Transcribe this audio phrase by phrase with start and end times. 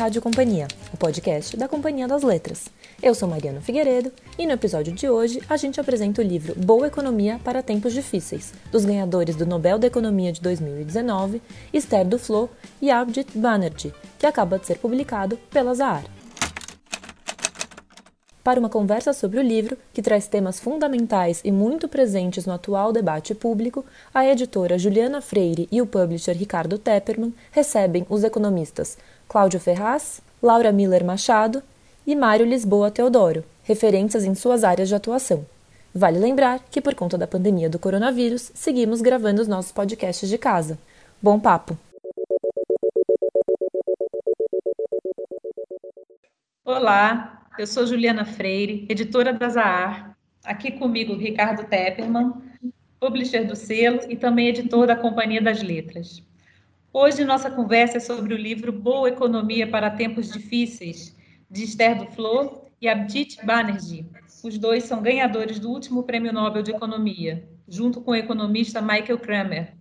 [0.00, 2.70] Rádio Companhia, o podcast da Companhia das Letras.
[3.02, 6.86] Eu sou Mariana Figueiredo e no episódio de hoje a gente apresenta o livro Boa
[6.86, 12.48] Economia para Tempos Difíceis, dos ganhadores do Nobel da Economia de 2019, Esther Duflo
[12.80, 16.04] e Abhijit Banerjee, que acaba de ser publicado pela Zahar
[18.42, 22.92] para uma conversa sobre o livro, que traz temas fundamentais e muito presentes no atual
[22.92, 28.96] debate público, a editora Juliana Freire e o publisher Ricardo Tepperman recebem os economistas
[29.30, 31.62] Cláudio Ferraz, Laura Miller Machado
[32.04, 35.46] e Mário Lisboa Teodoro, referências em suas áreas de atuação.
[35.94, 40.36] Vale lembrar que, por conta da pandemia do coronavírus, seguimos gravando os nossos podcasts de
[40.36, 40.76] casa.
[41.22, 41.78] Bom papo!
[46.64, 50.16] Olá, eu sou Juliana Freire, editora da Zahar.
[50.42, 52.32] Aqui comigo Ricardo Tepperman,
[52.98, 56.20] publisher do selo e também editor da Companhia das Letras.
[56.92, 61.16] Hoje nossa conversa é sobre o livro Boa Economia para Tempos Difíceis,
[61.48, 64.10] de Esther Duflo e Abhijit Banerjee.
[64.42, 69.20] Os dois são ganhadores do último Prêmio Nobel de Economia, junto com o economista Michael
[69.20, 69.72] Kramer.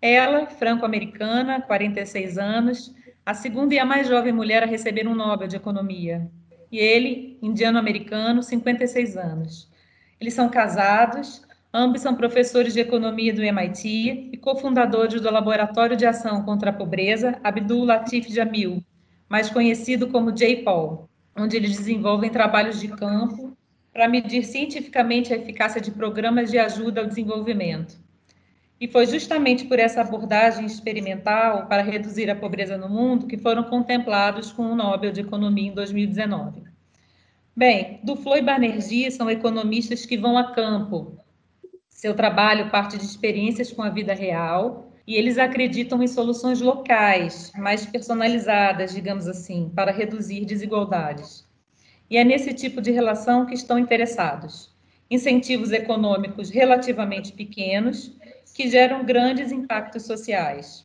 [0.00, 2.94] Ela, franco-americana, 46 anos,
[3.26, 6.26] a segunda e a mais jovem mulher a receber um Nobel de Economia,
[6.72, 9.70] e ele, indiano-americano, 56 anos.
[10.18, 11.43] Eles são casados,
[11.74, 16.72] ambos são professores de economia do MIT e cofundadores do Laboratório de Ação contra a
[16.72, 18.80] Pobreza, Abdul Latif Jamil,
[19.28, 23.56] mais conhecido como J-PAL, onde eles desenvolvem trabalhos de campo
[23.92, 27.98] para medir cientificamente a eficácia de programas de ajuda ao desenvolvimento.
[28.80, 33.64] E foi justamente por essa abordagem experimental para reduzir a pobreza no mundo que foram
[33.64, 36.62] contemplados com o Nobel de Economia em 2019.
[37.56, 41.23] Bem, Duflo e Banerjee são economistas que vão a campo.
[42.04, 47.50] Seu trabalho parte de experiências com a vida real e eles acreditam em soluções locais,
[47.56, 51.48] mais personalizadas, digamos assim, para reduzir desigualdades.
[52.10, 54.70] E é nesse tipo de relação que estão interessados.
[55.10, 58.14] Incentivos econômicos relativamente pequenos
[58.54, 60.84] que geram grandes impactos sociais.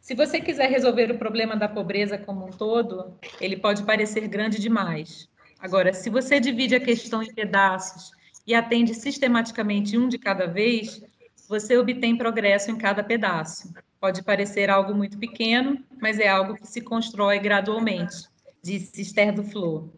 [0.00, 4.60] Se você quiser resolver o problema da pobreza como um todo, ele pode parecer grande
[4.60, 5.28] demais.
[5.58, 8.15] Agora, se você divide a questão em pedaços
[8.46, 11.02] e atende sistematicamente um de cada vez,
[11.48, 13.72] você obtém progresso em cada pedaço.
[14.00, 18.14] Pode parecer algo muito pequeno, mas é algo que se constrói gradualmente,
[18.62, 19.88] disse Esther Flor.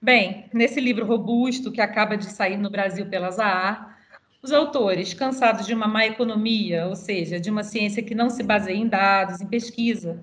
[0.00, 3.96] Bem, nesse livro robusto que acaba de sair no Brasil pela Zahar,
[4.42, 8.42] os autores, cansados de uma má economia, ou seja, de uma ciência que não se
[8.42, 10.22] baseia em dados, em pesquisa,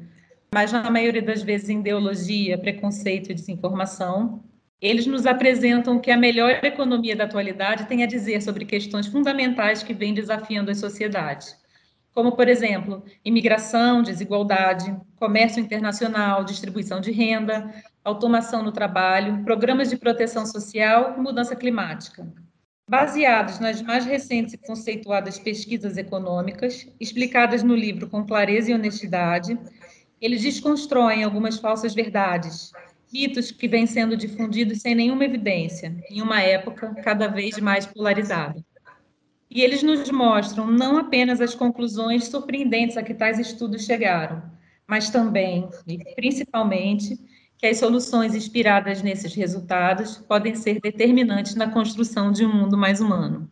[0.54, 4.42] mas na maioria das vezes em ideologia, preconceito e desinformação,
[4.84, 9.82] eles nos apresentam que a melhor economia da atualidade tem a dizer sobre questões fundamentais
[9.82, 11.56] que vêm desafiando as sociedades,
[12.14, 17.74] como, por exemplo, imigração, desigualdade, comércio internacional, distribuição de renda,
[18.04, 22.28] automação no trabalho, programas de proteção social e mudança climática.
[22.86, 29.58] Baseados nas mais recentes e conceituadas pesquisas econômicas, explicadas no livro com clareza e honestidade,
[30.20, 32.74] eles desconstroem algumas falsas verdades,
[33.14, 38.66] mitos que vêm sendo difundidos sem nenhuma evidência, em uma época cada vez mais polarizada.
[39.50, 44.42] E eles nos mostram não apenas as conclusões surpreendentes a que tais estudos chegaram,
[44.88, 47.20] mas também, e principalmente,
[47.56, 53.00] que as soluções inspiradas nesses resultados podem ser determinantes na construção de um mundo mais
[53.00, 53.48] humano.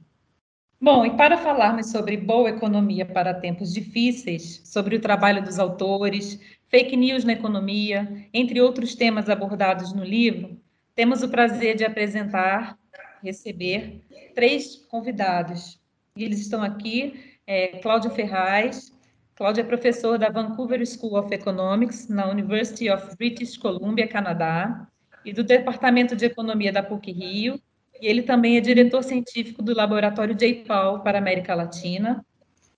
[0.82, 6.40] Bom, e para falarmos sobre boa economia para tempos difíceis, sobre o trabalho dos autores,
[6.72, 10.58] fake news na economia, entre outros temas abordados no livro,
[10.96, 12.78] temos o prazer de apresentar,
[13.22, 14.02] receber
[14.34, 15.80] três convidados.
[16.16, 18.92] Eles estão aqui, é, Cláudio Ferraz,
[19.36, 24.88] Cláudio é professor da Vancouver School of Economics, na University of British Columbia, Canadá,
[25.26, 27.60] e do Departamento de Economia da PUC-Rio,
[28.00, 30.64] e ele também é diretor científico do Laboratório J.
[30.66, 32.26] Paul para a América Latina.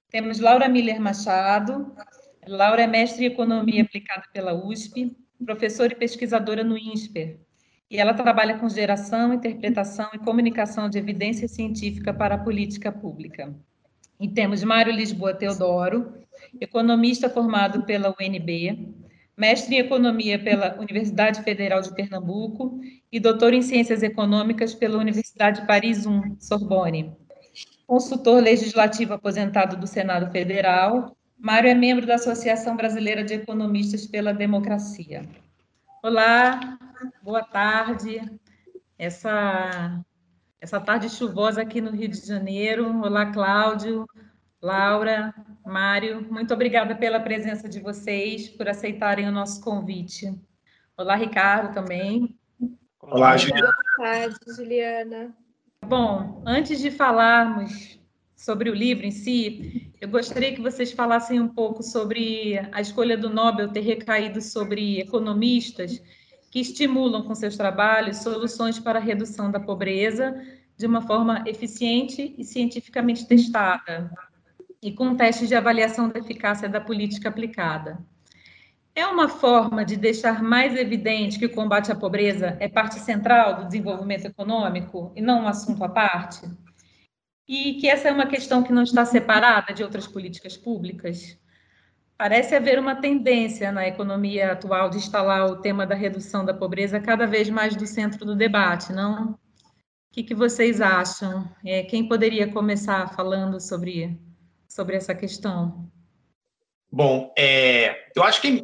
[0.09, 1.93] Temos Laura Miller Machado.
[2.47, 7.39] Laura é mestre em Economia aplicada pela USP, professora e pesquisadora no INSPER,
[7.89, 13.53] e ela trabalha com geração, interpretação e comunicação de evidência científica para a política pública.
[14.19, 16.13] E temos Mário Lisboa Teodoro,
[16.59, 18.93] economista formado pela UNB,
[19.37, 22.79] mestre em economia pela Universidade Federal de Pernambuco
[23.11, 27.11] e doutor em ciências econômicas pela Universidade Paris I, Sorbonne.
[27.85, 34.33] Consultor legislativo aposentado do Senado Federal, Mário é membro da Associação Brasileira de Economistas pela
[34.33, 35.23] Democracia.
[36.01, 36.77] Olá,
[37.21, 38.21] boa tarde.
[38.97, 40.03] Essa
[40.61, 43.01] essa tarde chuvosa aqui no Rio de Janeiro.
[43.01, 44.07] Olá, Cláudio,
[44.61, 45.33] Laura,
[45.65, 50.33] Mário, muito obrigada pela presença de vocês, por aceitarem o nosso convite.
[50.95, 52.39] Olá, Ricardo, também.
[53.01, 53.73] Olá, Juliana.
[53.97, 55.35] Boa tarde, Juliana.
[55.85, 57.99] Bom, antes de falarmos
[58.43, 63.17] sobre o livro em si, eu gostaria que vocês falassem um pouco sobre a escolha
[63.17, 66.03] do Nobel ter recaído sobre economistas
[66.51, 70.35] que estimulam com seus trabalhos soluções para a redução da pobreza
[70.75, 74.11] de uma forma eficiente e cientificamente testada,
[74.81, 77.97] e com testes de avaliação da eficácia da política aplicada.
[78.93, 83.55] É uma forma de deixar mais evidente que o combate à pobreza é parte central
[83.55, 86.45] do desenvolvimento econômico e não um assunto à parte?
[87.47, 91.37] E que essa é uma questão que não está separada de outras políticas públicas.
[92.17, 96.99] Parece haver uma tendência na economia atual de instalar o tema da redução da pobreza
[96.99, 99.31] cada vez mais do centro do debate, não?
[99.31, 99.37] O
[100.13, 101.49] que, que vocês acham?
[101.65, 104.17] É, quem poderia começar falando sobre,
[104.69, 105.89] sobre essa questão?
[106.91, 108.63] Bom, é, eu acho que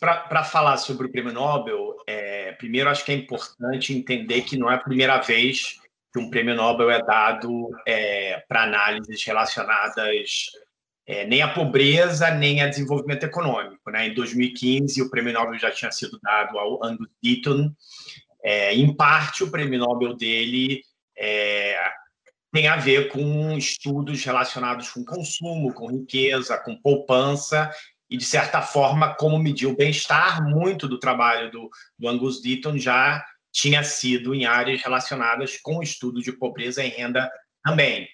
[0.00, 4.70] para falar sobre o prêmio Nobel, é, primeiro acho que é importante entender que não
[4.70, 5.78] é a primeira vez
[6.12, 10.50] que um prêmio Nobel é dado é, para análises relacionadas
[11.06, 13.90] é, nem à pobreza, nem a desenvolvimento econômico.
[13.90, 14.08] Né?
[14.08, 17.72] Em 2015, o prêmio Nobel já tinha sido dado ao Angus Deaton.
[18.42, 20.82] É, em parte, o prêmio Nobel dele
[21.16, 21.78] é,
[22.52, 27.70] tem a ver com estudos relacionados com consumo, com riqueza, com poupança
[28.08, 30.42] e, de certa forma, como medir o bem-estar.
[30.42, 35.82] Muito do trabalho do, do Angus Deaton já tinha sido em áreas relacionadas com o
[35.82, 37.30] estudo de pobreza e renda
[37.64, 38.08] também.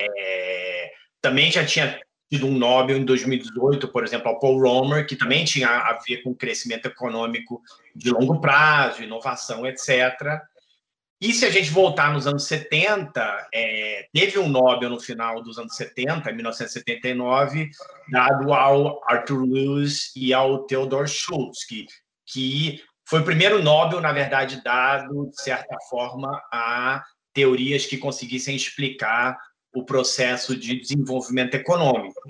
[0.00, 0.90] É,
[1.20, 2.00] também já tinha
[2.30, 6.22] tido um Nobel em 2018, por exemplo, ao Paul Romer, que também tinha a ver
[6.22, 7.62] com crescimento econômico
[7.94, 10.40] de longo prazo, inovação, etc.
[11.20, 15.58] E se a gente voltar nos anos 70, é, teve um Nobel no final dos
[15.58, 17.70] anos 70, 1979,
[18.12, 21.86] dado ao Arthur Lewis e ao Theodore Schultz, que,
[22.24, 27.02] que foi o primeiro Nobel, na verdade, dado, de certa forma, a
[27.32, 29.38] teorias que conseguissem explicar
[29.74, 32.20] o processo de desenvolvimento econômico.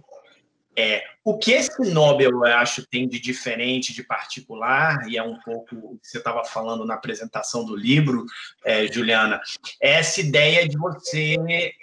[0.76, 5.36] É, o que esse Nobel, eu acho, tem de diferente, de particular, e é um
[5.40, 8.24] pouco o que você estava falando na apresentação do livro,
[8.64, 9.40] é, Juliana,
[9.82, 11.36] é essa ideia de você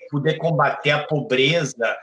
[0.09, 1.97] poder combater a pobreza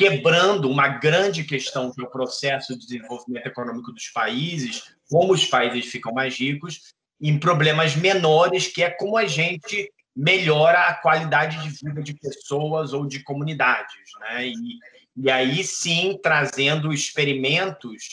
[0.00, 5.44] quebrando uma grande questão que é o processo de desenvolvimento econômico dos países, como os
[5.44, 11.62] países ficam mais ricos, em problemas menores, que é como a gente melhora a qualidade
[11.62, 13.94] de vida de pessoas ou de comunidades.
[14.20, 14.46] Né?
[14.46, 14.78] E,
[15.18, 18.08] e aí sim trazendo experimentos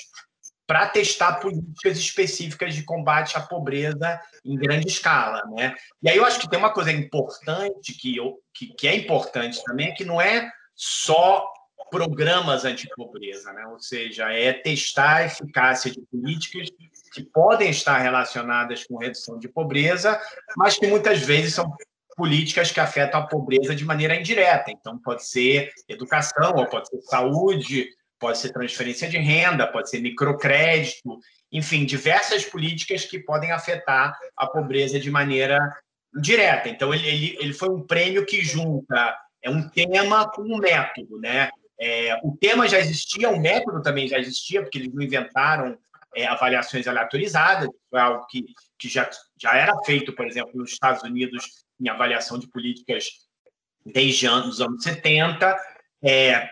[0.67, 5.73] para testar políticas específicas de combate à pobreza em grande escala, né?
[6.03, 9.63] E aí eu acho que tem uma coisa importante que, eu, que, que é importante
[9.63, 11.47] também, que não é só
[11.89, 13.65] programas antipobreza, né?
[13.67, 16.69] ou seja, é testar a eficácia de políticas
[17.13, 20.19] que podem estar relacionadas com redução de pobreza,
[20.55, 21.71] mas que muitas vezes são
[22.15, 24.71] políticas que afetam a pobreza de maneira indireta.
[24.71, 27.89] Então, pode ser educação, ou pode ser saúde,
[28.19, 31.19] pode ser transferência de renda, pode ser microcrédito,
[31.51, 35.59] enfim, diversas políticas que podem afetar a pobreza de maneira
[36.19, 36.69] direta.
[36.69, 41.19] Então, ele, ele, ele foi um prêmio que junta é um tema com um método,
[41.19, 41.49] né?
[41.79, 45.77] É, o tema já existia, o método também já existia, porque eles não inventaram
[46.15, 48.43] é, avaliações aleatorizadas, foi algo que,
[48.79, 53.05] que já, já era feito, por exemplo, nos Estados Unidos, em avaliação de políticas
[53.85, 55.57] desde os anos 70,
[56.03, 56.49] é,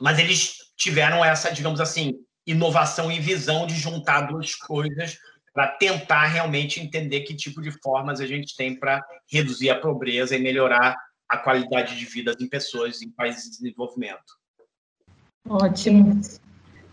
[0.00, 2.14] mas eles tiveram essa, digamos assim,
[2.46, 5.18] inovação e visão de juntar duas coisas
[5.52, 10.36] para tentar realmente entender que tipo de formas a gente tem para reduzir a pobreza
[10.36, 10.96] e melhorar
[11.28, 14.37] a qualidade de vida em pessoas em países de desenvolvimento.
[15.48, 16.20] Ótimo.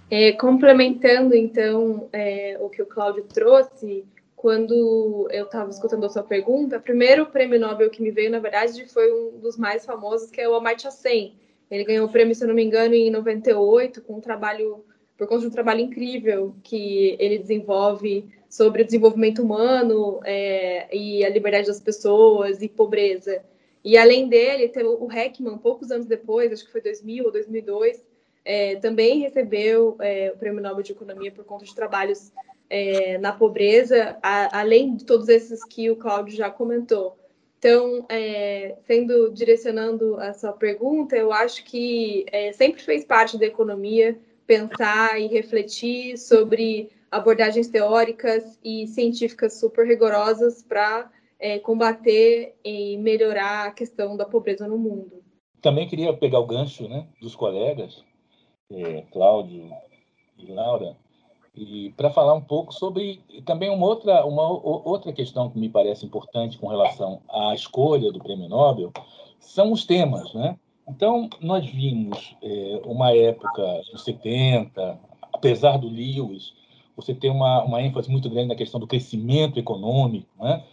[0.09, 6.23] É, complementando, então, é, o que o Cláudio trouxe, quando eu estava escutando a sua
[6.23, 10.29] pergunta, o primeiro prêmio Nobel que me veio, na verdade, foi um dos mais famosos,
[10.29, 11.35] que é o Amartya Sen.
[11.69, 14.85] Ele ganhou o prêmio, se eu não me engano, em 98, com um trabalho,
[15.17, 21.25] por conta de um trabalho incrível que ele desenvolve sobre o desenvolvimento humano é, e
[21.25, 23.43] a liberdade das pessoas e pobreza.
[23.83, 28.03] E além dele, tem o Heckman, poucos anos depois, acho que foi 2000 ou 2002,
[28.45, 32.31] é, também recebeu é, o Prêmio Nobel de Economia por conta de trabalhos
[32.69, 37.17] é, na pobreza, a, além de todos esses que o Cláudio já comentou.
[37.57, 43.47] Então, é, sendo direcionando a sua pergunta, eu acho que é, sempre fez parte da
[43.47, 51.09] economia pensar e refletir sobre abordagens teóricas e científicas super rigorosas para
[51.39, 55.23] é, combater e melhorar a questão da pobreza no mundo.
[55.59, 58.03] Também queria pegar o gancho né, dos colegas
[58.71, 59.69] é, Cláudio
[60.37, 60.95] e Laura,
[61.55, 66.05] e para falar um pouco sobre também uma outra, uma outra questão que me parece
[66.05, 68.91] importante com relação à escolha do Prêmio Nobel
[69.39, 70.57] são os temas, né?
[70.87, 74.99] Então, nós vimos é, uma época dos 70,
[75.33, 76.53] apesar do Lewis,
[76.95, 80.63] você tem uma, uma ênfase muito grande na questão do crescimento econômico, né?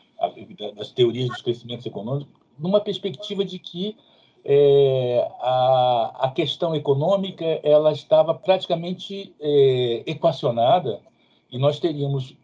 [0.76, 3.96] das teorias dos crescimentos econômicos, numa perspectiva de que
[4.44, 11.00] é, a, a questão econômica ela estava praticamente é, equacionada
[11.50, 12.34] e nós teríamos,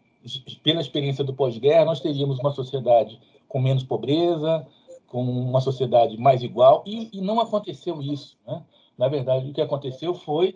[0.63, 4.65] pela experiência do pós-guerra, nós teríamos uma sociedade com menos pobreza,
[5.07, 8.37] com uma sociedade mais igual, e, e não aconteceu isso.
[8.47, 8.61] Né?
[8.97, 10.55] Na verdade, o que aconteceu foi,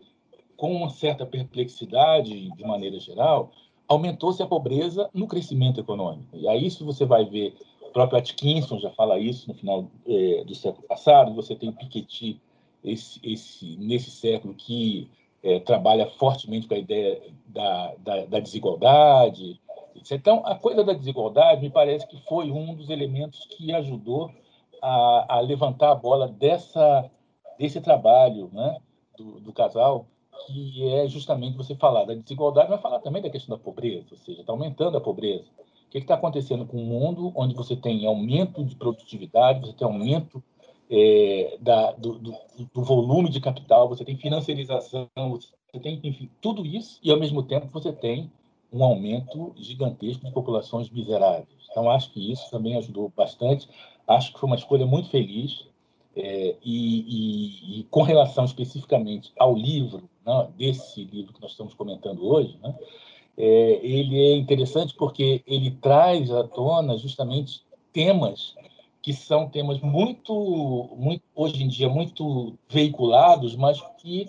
[0.56, 3.52] com uma certa perplexidade, de maneira geral,
[3.88, 6.36] aumentou-se a pobreza no crescimento econômico.
[6.36, 7.56] E aí, se você vai ver
[7.94, 11.34] próprio Atkinson já fala isso no final é, do século passado.
[11.36, 12.42] Você tem Piketty
[12.84, 15.10] esse, esse, nesse século que
[15.42, 19.62] é, trabalha fortemente com a ideia da, da, da desigualdade.
[20.12, 24.32] Então, a coisa da desigualdade me parece que foi um dos elementos que ajudou
[24.82, 27.10] a, a levantar a bola dessa,
[27.58, 28.80] desse trabalho né,
[29.18, 30.08] do, do casal,
[30.48, 34.18] que é justamente você falar da desigualdade, mas falar também da questão da pobreza, ou
[34.18, 35.46] seja, está aumentando a pobreza
[36.00, 40.44] que está acontecendo com o mundo onde você tem aumento de produtividade, você tem aumento
[40.90, 42.36] é, da, do, do,
[42.74, 47.44] do, volume de capital, você tem financiarização, você tem, enfim, tudo isso, e ao mesmo
[47.44, 48.32] tempo você tem
[48.72, 51.48] um aumento gigantesco de populações miseráveis.
[51.70, 53.68] Então, acho que isso também ajudou bastante.
[54.08, 55.68] Acho que foi uma escolha muito feliz.
[56.16, 61.74] É, e, e, e, com relação especificamente ao livro, né, desse livro que nós estamos
[61.74, 62.76] comentando hoje, né,
[63.38, 67.62] é, ele é interessante porque ele traz à tona justamente
[67.92, 68.56] temas
[69.02, 74.28] que são temas muito, muito hoje em dia muito veiculados, mas que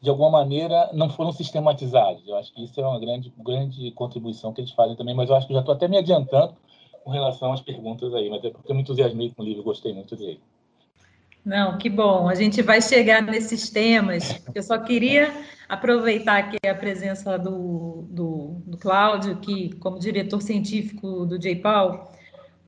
[0.00, 2.26] de alguma maneira não foram sistematizados.
[2.26, 5.36] Eu acho que isso é uma grande, grande contribuição que eles fazem também, mas eu
[5.36, 6.54] acho que já estou até me adiantando
[7.04, 9.92] com relação às perguntas aí, mas é porque eu me entusiasmei com o livro, gostei
[9.92, 10.40] muito dele.
[11.48, 12.28] Não, que bom.
[12.28, 14.38] A gente vai chegar nesses temas.
[14.54, 15.32] Eu só queria
[15.66, 22.12] aproveitar aqui a presença do, do, do Cláudio, que como diretor científico do JPAL,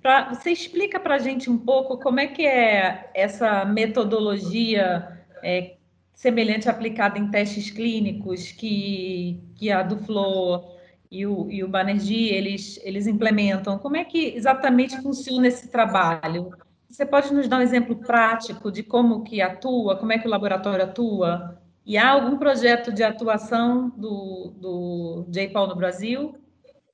[0.01, 5.77] para você explica para a gente um pouco como é que é essa metodologia é,
[6.15, 10.75] semelhante aplicada em testes clínicos que, que a do Flow
[11.11, 13.77] e o, e o Banerjee, eles, eles implementam.
[13.79, 16.51] Como é que exatamente funciona esse trabalho?
[16.91, 20.31] Você pode nos dar um exemplo prático de como que atua, como é que o
[20.31, 21.57] laboratório atua?
[21.87, 26.35] E há algum projeto de atuação do, do JPAL no Brasil?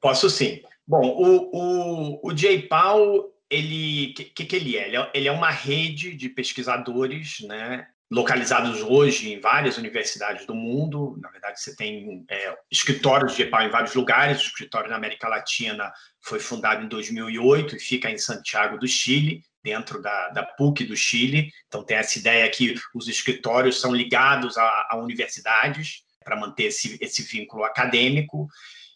[0.01, 0.61] Posso sim.
[0.87, 4.87] Bom, o, o, o JPAL, ele, que, que ele é?
[4.87, 5.11] Ele, é?
[5.15, 11.19] ele é uma rede de pesquisadores, né, localizados hoje em várias universidades do mundo.
[11.23, 14.43] Na verdade, você tem é, escritórios de JPAL em vários lugares.
[14.43, 19.43] O escritório na América Latina foi fundado em 2008 e fica em Santiago do Chile
[19.67, 21.51] dentro da, da PUC do Chile.
[21.67, 26.97] Então, tem essa ideia que os escritórios são ligados a, a universidades para manter esse,
[27.01, 28.47] esse vínculo acadêmico.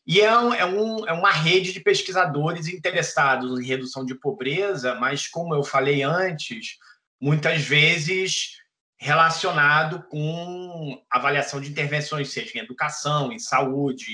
[0.06, 4.94] E é, um, é, um, é uma rede de pesquisadores interessados em redução de pobreza,
[4.94, 6.76] mas, como eu falei antes,
[7.20, 8.60] muitas vezes
[8.96, 14.12] relacionado com avaliação de intervenções, seja em educação, em saúde,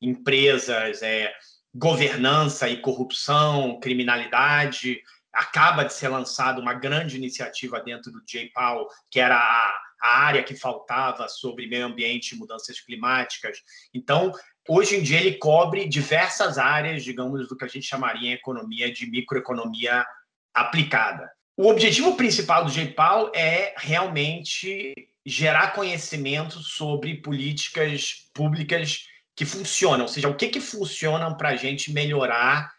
[0.00, 1.32] em empresas, é,
[1.74, 5.00] governança e corrupção, criminalidade
[5.38, 10.42] acaba de ser lançada uma grande iniciativa dentro do JPAL, que era a, a área
[10.42, 13.58] que faltava sobre meio ambiente e mudanças climáticas.
[13.94, 14.32] Então,
[14.68, 18.92] hoje em dia, ele cobre diversas áreas, digamos, do que a gente chamaria em economia
[18.92, 20.04] de microeconomia
[20.52, 21.30] aplicada.
[21.56, 24.92] O objetivo principal do JPAL é realmente
[25.24, 29.04] gerar conhecimento sobre políticas públicas
[29.36, 32.72] que funcionam, ou seja, o que, que funcionam para a gente melhorar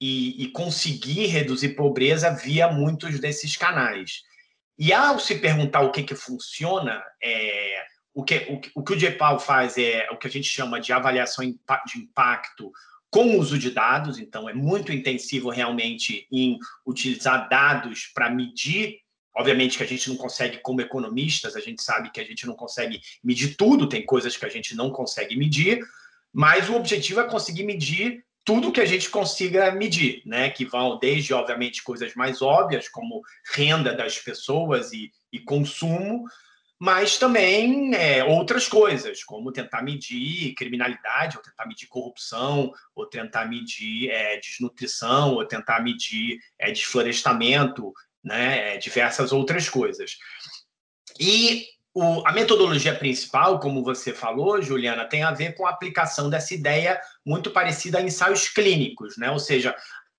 [0.00, 4.22] e, e conseguir reduzir pobreza via muitos desses canais.
[4.78, 8.36] E ao se perguntar o que, que funciona, é, o, que,
[8.74, 12.72] o, o que o faz é o que a gente chama de avaliação de impacto
[13.10, 19.00] com uso de dados, então é muito intensivo realmente em utilizar dados para medir.
[19.36, 22.54] Obviamente que a gente não consegue, como economistas, a gente sabe que a gente não
[22.54, 25.80] consegue medir tudo, tem coisas que a gente não consegue medir,
[26.32, 30.50] mas o objetivo é conseguir medir tudo que a gente consiga medir, né?
[30.50, 33.22] Que vão desde, obviamente, coisas mais óbvias, como
[33.54, 36.24] renda das pessoas e, e consumo,
[36.78, 43.44] mas também é, outras coisas, como tentar medir criminalidade, ou tentar medir corrupção, ou tentar
[43.46, 47.92] medir é, desnutrição, ou tentar medir é, desflorestamento,
[48.24, 48.74] né?
[48.74, 50.16] É, diversas outras coisas.
[51.18, 56.30] E o, a metodologia principal, como você falou, Juliana, tem a ver com a aplicação
[56.30, 59.30] dessa ideia muito parecida a ensaios clínicos, né?
[59.30, 59.74] Ou seja,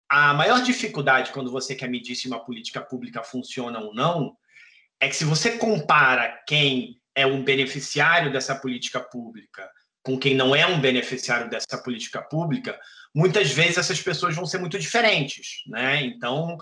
[0.10, 4.36] a maior dificuldade quando você quer medir se uma política pública funciona ou não
[5.00, 9.70] é que se você compara quem é um beneficiário dessa política pública
[10.04, 12.78] com quem não é um beneficiário dessa política pública,
[13.14, 16.04] muitas vezes essas pessoas vão ser muito diferentes, né?
[16.04, 16.58] Então,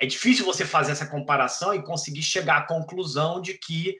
[0.00, 3.96] é difícil você fazer essa comparação e conseguir chegar à conclusão de que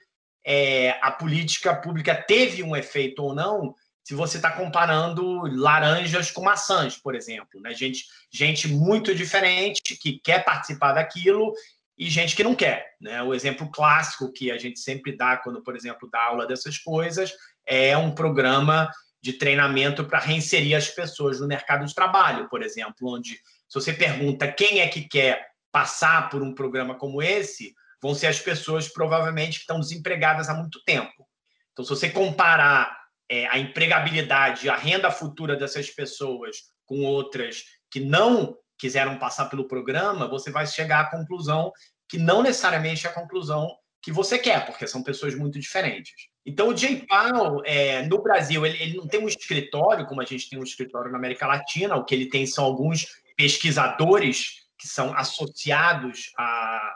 [0.51, 6.41] é, a política pública teve um efeito ou não, se você está comparando laranjas com
[6.41, 7.61] maçãs, por exemplo.
[7.61, 7.71] Né?
[7.75, 11.53] Gente, gente muito diferente que quer participar daquilo
[11.95, 12.95] e gente que não quer.
[12.99, 13.21] Né?
[13.21, 17.31] O exemplo clássico que a gente sempre dá quando, por exemplo, dá aula dessas coisas
[17.63, 18.89] é um programa
[19.21, 23.35] de treinamento para reinserir as pessoas no mercado de trabalho, por exemplo, onde
[23.67, 28.27] se você pergunta quem é que quer passar por um programa como esse, vão ser
[28.27, 31.27] as pessoas provavelmente que estão desempregadas há muito tempo.
[31.71, 32.97] Então, se você comparar
[33.29, 39.67] é, a empregabilidade, a renda futura dessas pessoas com outras que não quiseram passar pelo
[39.67, 41.71] programa, você vai chegar à conclusão
[42.07, 43.69] que não necessariamente é a conclusão
[44.01, 46.13] que você quer, porque são pessoas muito diferentes.
[46.45, 47.05] Então, o J.
[47.05, 50.63] Paul, é, no Brasil, ele, ele, não tem um escritório, como a gente tem um
[50.63, 56.95] escritório na América Latina, o que ele tem são alguns pesquisadores que são associados a,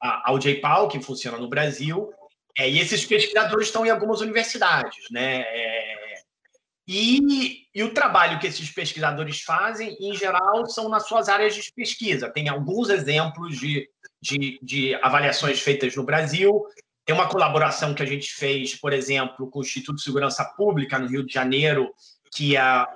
[0.00, 2.12] a, ao J-PAL, que funciona no Brasil,
[2.56, 5.42] é, e esses pesquisadores estão em algumas universidades, né?
[5.42, 5.98] É,
[6.90, 11.70] e, e, o trabalho que esses pesquisadores fazem, em geral, são nas suas áreas de
[11.70, 12.30] pesquisa.
[12.30, 13.86] Tem alguns exemplos de,
[14.22, 16.64] de, de avaliações feitas no Brasil.
[17.04, 20.98] Tem uma colaboração que a gente fez, por exemplo, com o Instituto de Segurança Pública,
[20.98, 21.92] no Rio de Janeiro,
[22.34, 22.86] que é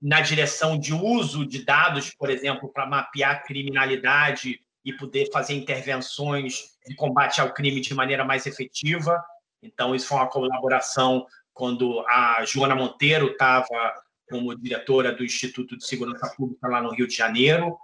[0.00, 6.74] na direção de uso de dados, por exemplo, para mapear criminalidade e poder fazer intervenções
[6.86, 9.22] de combate ao crime de maneira mais efetiva.
[9.62, 13.94] Então, isso foi uma colaboração quando a Joana Monteiro estava
[14.28, 17.76] como diretora do Instituto de Segurança Pública lá no Rio de Janeiro.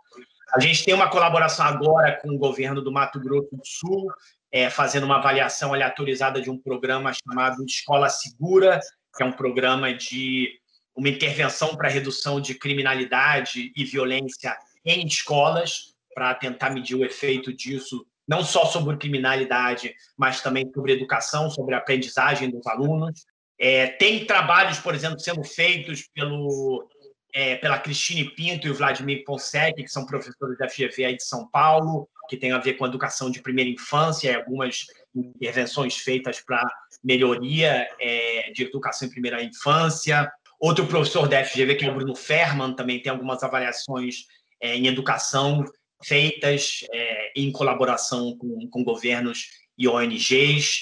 [0.52, 4.10] A gente tem uma colaboração agora com o governo do Mato Grosso do Sul,
[4.52, 8.80] é, fazendo uma avaliação aleatorizada de um programa chamado Escola Segura,
[9.16, 10.50] que é um programa de
[10.94, 17.52] uma intervenção para redução de criminalidade e violência em escolas para tentar medir o efeito
[17.52, 23.24] disso, não só sobre criminalidade, mas também sobre educação, sobre aprendizagem dos alunos.
[23.58, 26.88] É, tem trabalhos, por exemplo, sendo feitos pelo,
[27.34, 31.24] é, pela Cristine Pinto e o Vladimir Ponsec, que são professores da FGV aí de
[31.24, 35.96] São Paulo, que tem a ver com a educação de primeira infância e algumas intervenções
[35.96, 36.64] feitas para
[37.02, 40.30] melhoria é, de educação em primeira infância.
[40.60, 44.26] Outro professor da FGV, que é o Bruno Ferman, também tem algumas avaliações
[44.60, 45.64] é, em educação
[46.04, 50.80] feitas é, em colaboração com, com governos e ONGs.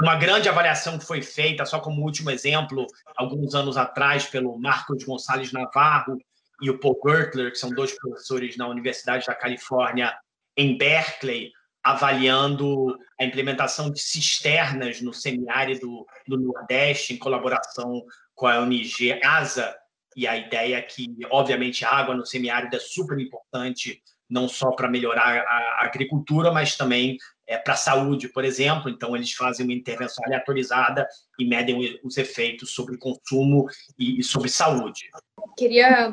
[0.00, 5.04] Uma grande avaliação que foi feita, só como último exemplo, alguns anos atrás, pelo Marcos
[5.04, 6.18] Gonçalves Navarro
[6.62, 10.16] e o Paul Gertler, que são dois professores na Universidade da Califórnia,
[10.56, 11.52] em Berkeley,
[11.82, 18.04] avaliando a implementação de cisternas no semiárido do Nordeste, em colaboração
[18.34, 19.76] com a ONG ASA,
[20.16, 24.70] e a ideia é que, obviamente, a água no semiárido é super importante não só
[24.72, 28.90] para melhorar a agricultura, mas também é, para a saúde, por exemplo.
[28.90, 33.66] Então, eles fazem uma intervenção aleatorizada e medem os efeitos sobre consumo
[33.98, 35.08] e, e sobre saúde.
[35.56, 36.10] Queria,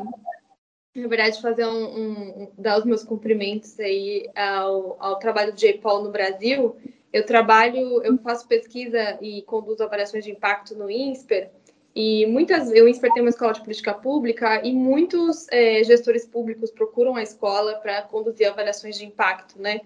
[0.96, 5.80] na verdade, fazer um, um, dar os meus cumprimentos aí ao, ao trabalho do J.
[5.80, 6.78] Paul no Brasil.
[7.12, 11.50] Eu trabalho, eu faço pesquisa e conduzo avaliações de impacto no INSPER,
[11.96, 17.16] e muitas, eu tem uma escola de política pública e muitos é, gestores públicos procuram
[17.16, 19.80] a escola para conduzir avaliações de impacto, né?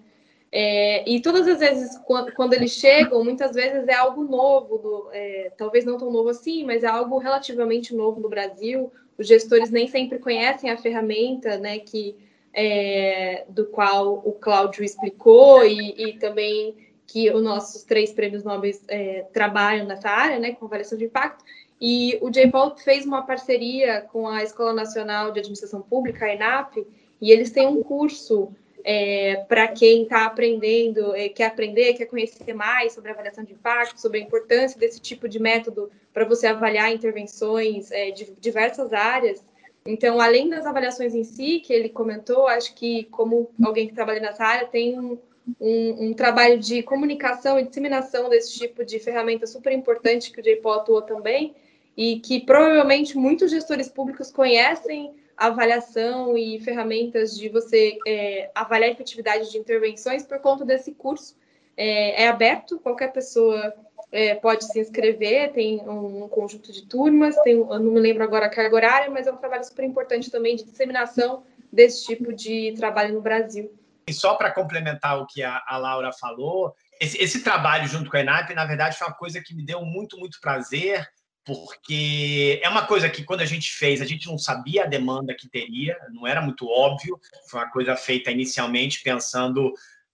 [0.50, 5.08] É, e todas as vezes, quando, quando, eles chegam, muitas vezes é algo novo, do,
[5.12, 8.92] é, talvez não tão novo assim, mas é algo relativamente novo no Brasil.
[9.16, 12.16] Os gestores nem sempre conhecem a ferramenta, né, que,
[12.52, 16.74] é, do qual o Cláudio explicou e, e também
[17.06, 21.44] que os nossos três prêmios Nobel é, trabalham nessa área, né, com avaliação de impacto.
[21.80, 26.86] E o J-Paul fez uma parceria com a Escola Nacional de Administração Pública, a ENAP,
[27.20, 28.52] e eles têm um curso
[28.84, 34.00] é, para quem está aprendendo, é, quer aprender, quer conhecer mais sobre avaliação de impacto,
[34.00, 39.42] sobre a importância desse tipo de método para você avaliar intervenções é, de diversas áreas.
[39.84, 44.20] Então, além das avaliações em si, que ele comentou, acho que, como alguém que trabalha
[44.20, 45.18] nessa área, tem um,
[45.58, 50.42] um, um, trabalho de comunicação e disseminação desse tipo de ferramenta super importante que o
[50.42, 51.54] JPO atua também,
[52.00, 58.92] e que provavelmente muitos gestores públicos conhecem avaliação e ferramentas de você é, avaliar a
[58.94, 61.36] efetividade de intervenções por conta desse curso.
[61.76, 63.74] É, é aberto, qualquer pessoa
[64.10, 68.46] é, pode se inscrever, tem um, um, conjunto de turmas, tem, não me lembro agora
[68.46, 72.72] a carga horária, mas é um trabalho super importante também de disseminação desse tipo de
[72.78, 73.70] trabalho no Brasil.
[74.08, 78.16] E só para complementar o que a, a Laura falou, esse, esse, trabalho junto com
[78.16, 81.06] a ENAP, na verdade, foi uma coisa que me deu muito, muito prazer,
[81.54, 85.34] porque é uma coisa que, quando a gente fez, a gente não sabia a demanda
[85.34, 89.72] que teria, não era muito óbvio, foi uma coisa feita inicialmente pensando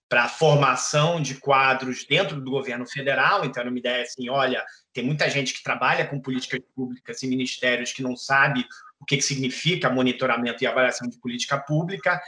[0.09, 3.45] para a formação de quadros dentro do governo federal.
[3.45, 7.27] Então, era uma ideia assim: olha, tem muita gente que trabalha com políticas públicas e
[7.27, 8.65] ministérios que não sabe
[8.99, 12.19] o que, que significa monitoramento e avaliação de política pública.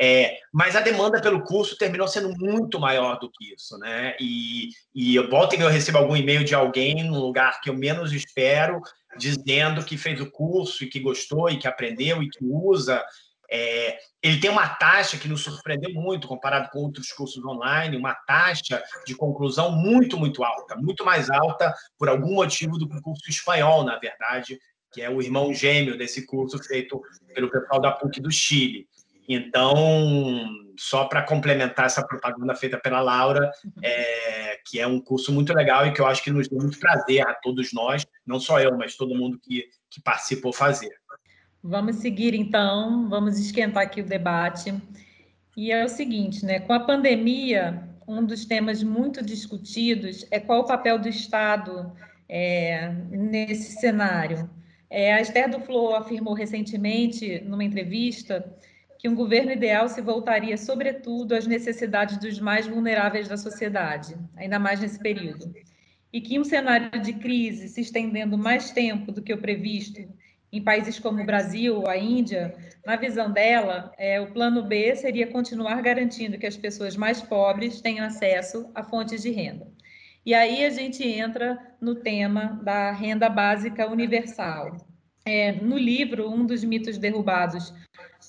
[0.00, 4.14] É, mas a demanda pelo curso terminou sendo muito maior do que isso, né?
[4.20, 7.74] E, e eu volto e eu recebo algum e-mail de alguém no lugar que eu
[7.74, 8.80] menos espero,
[9.16, 13.04] dizendo que fez o curso e que gostou e que aprendeu e que usa.
[13.50, 18.14] É, ele tem uma taxa que nos surpreendeu muito comparado com outros cursos online, uma
[18.14, 23.02] taxa de conclusão muito, muito alta, muito mais alta por algum motivo do que o
[23.02, 24.60] curso espanhol, na verdade,
[24.92, 27.02] que é o irmão gêmeo desse curso feito
[27.34, 28.86] pelo pessoal da PUC do Chile.
[29.28, 29.74] Então,
[30.78, 33.50] só para complementar essa propaganda feita pela Laura,
[33.82, 36.78] é, que é um curso muito legal e que eu acho que nos deu muito
[36.78, 40.96] prazer a todos nós, não só eu, mas todo mundo que, que participou fazer.
[41.62, 44.72] Vamos seguir então, vamos esquentar aqui o debate.
[45.56, 46.60] E é o seguinte, né?
[46.60, 51.92] Com a pandemia, um dos temas muito discutidos é qual o papel do Estado
[52.28, 54.48] é, nesse cenário.
[54.88, 58.56] É, a Esther do Flor afirmou recentemente, numa entrevista,
[58.98, 64.58] que um governo ideal se voltaria, sobretudo, às necessidades dos mais vulneráveis da sociedade, ainda
[64.58, 65.54] mais nesse período.
[66.12, 70.00] E que um cenário de crise se estendendo mais tempo do que o previsto
[70.50, 75.26] em países como o Brasil, a Índia, na visão dela, é, o plano B seria
[75.26, 79.68] continuar garantindo que as pessoas mais pobres tenham acesso a fontes de renda.
[80.24, 84.76] E aí a gente entra no tema da renda básica universal.
[85.24, 87.72] É, no livro, um dos mitos derrubados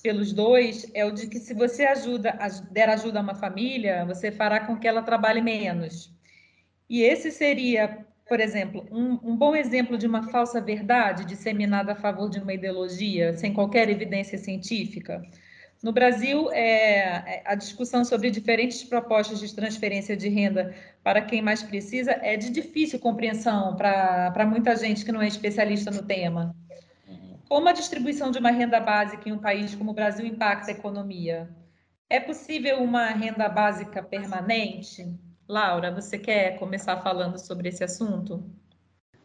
[0.00, 2.36] pelos dois é o de que se você ajuda,
[2.70, 6.12] der ajuda a uma família, você fará com que ela trabalhe menos.
[6.88, 11.96] E esse seria, por exemplo, um, um bom exemplo de uma falsa verdade disseminada a
[11.96, 15.22] favor de uma ideologia sem qualquer evidência científica.
[15.82, 21.40] No Brasil, é, é a discussão sobre diferentes propostas de transferência de renda para quem
[21.40, 26.54] mais precisa é de difícil compreensão para muita gente que não é especialista no tema.
[27.50, 30.72] Como a distribuição de uma renda básica em um país como o Brasil impacta a
[30.72, 31.50] economia?
[32.08, 35.18] É possível uma renda básica permanente?
[35.48, 38.40] Laura, você quer começar falando sobre esse assunto?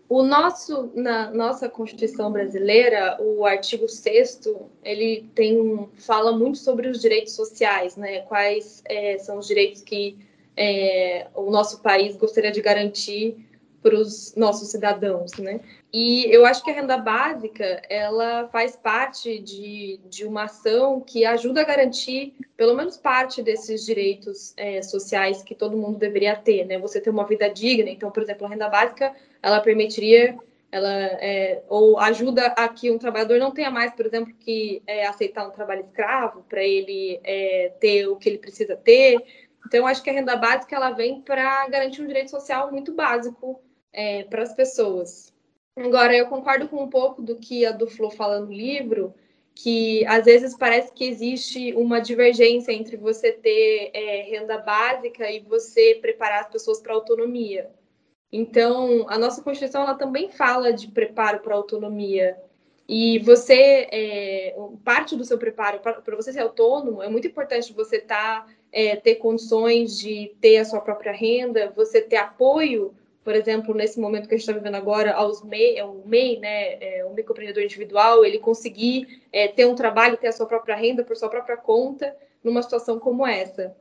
[0.09, 4.41] O nosso, na nossa Constituição brasileira, o artigo 6
[4.83, 8.21] ele tem, fala muito sobre os direitos sociais, né?
[8.21, 10.17] Quais é, são os direitos que
[10.57, 13.44] é, o nosso país gostaria de garantir
[13.85, 15.59] para os nossos cidadãos, né?
[15.93, 21.23] E eu acho que a renda básica ela faz parte de, de uma ação que
[21.23, 26.65] ajuda a garantir pelo menos parte desses direitos é, sociais que todo mundo deveria ter,
[26.65, 26.79] né?
[26.79, 27.87] Você ter uma vida digna.
[27.91, 30.35] Então, por exemplo, a renda básica ela permitiria,
[30.71, 35.05] ela é, ou ajuda a que um trabalhador não tenha mais, por exemplo, que é,
[35.05, 39.23] aceitar um trabalho escravo para ele é, ter o que ele precisa ter.
[39.67, 42.91] Então, eu acho que a renda básica ela vem para garantir um direito social muito
[42.91, 43.61] básico
[43.95, 45.33] é, para as pessoas.
[45.77, 49.13] Agora, eu concordo com um pouco do que a do Flo fala no livro,
[49.53, 55.39] que às vezes parece que existe uma divergência entre você ter é, renda básica e
[55.39, 57.69] você preparar as pessoas para autonomia.
[58.31, 62.37] Então, a nossa Constituição ela também fala de preparo para autonomia.
[62.87, 67.99] E você, é, parte do seu preparo para você ser autônomo, é muito importante você
[67.99, 72.93] tá, é, ter condições de ter a sua própria renda, você ter apoio
[73.25, 76.39] por exemplo, nesse momento que a gente está vivendo agora, aos MEI, é o MEI,
[76.39, 80.75] né, é, o microempreendedor individual, ele conseguir é, ter um trabalho, ter a sua própria
[80.75, 83.75] renda por sua própria conta, numa situação como essa.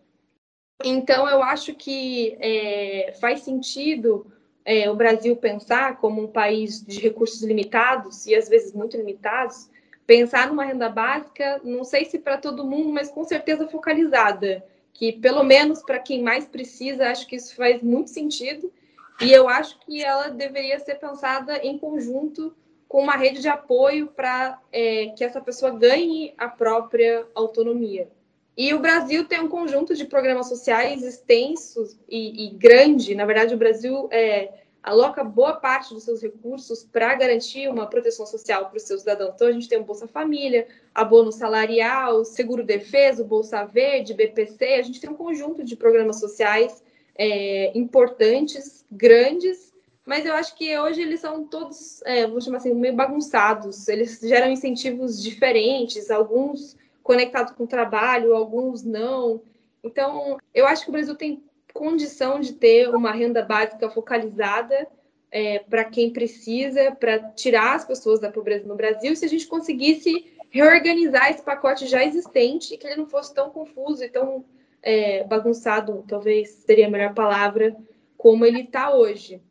[0.83, 4.27] Então, eu acho que é, faz sentido
[4.65, 9.69] é, o Brasil pensar como um país de recursos limitados, e às vezes muito limitados,
[10.07, 15.13] pensar numa renda básica, não sei se para todo mundo, mas com certeza focalizada, que
[15.13, 18.73] pelo menos para quem mais precisa, acho que isso faz muito sentido
[19.21, 22.55] e eu acho que ela deveria ser pensada em conjunto
[22.89, 28.09] com uma rede de apoio para é, que essa pessoa ganhe a própria autonomia.
[28.57, 33.15] E o Brasil tem um conjunto de programas sociais extensos e, e grande.
[33.15, 38.27] Na verdade, o Brasil é, aloca boa parte dos seus recursos para garantir uma proteção
[38.27, 39.33] social para os seus cidadãos.
[39.35, 44.65] Então, a gente tem o Bolsa Família, abono salarial, seguro defesa, Bolsa Verde, BPC.
[44.75, 46.84] A gente tem um conjunto de programas sociais
[47.17, 49.73] é, importantes, grandes,
[50.05, 53.89] mas eu acho que hoje eles são todos, é, vou chamar assim, meio bagunçados.
[53.89, 59.41] Eles geram incentivos diferentes, alguns conectados com o trabalho, alguns não.
[59.83, 64.87] Então, eu acho que o Brasil tem condição de ter uma renda básica focalizada
[65.31, 69.47] é, para quem precisa, para tirar as pessoas da pobreza no Brasil, se a gente
[69.47, 74.45] conseguisse reorganizar esse pacote já existente, que ele não fosse tão confuso e tão
[74.85, 77.75] é, bagunçado, talvez seria a melhor palavra,
[78.17, 79.43] como ele está hoje.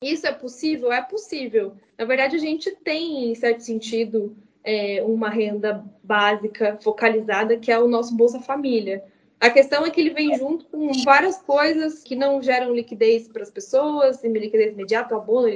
[0.00, 0.92] Isso é possível?
[0.92, 1.74] É possível.
[1.98, 7.78] Na verdade, a gente tem, em certo sentido, é, uma renda básica focalizada, que é
[7.78, 9.04] o nosso Bolsa Família.
[9.40, 13.42] A questão é que ele vem junto com várias coisas que não geram liquidez para
[13.42, 15.48] as pessoas, liquidez imediata, abono,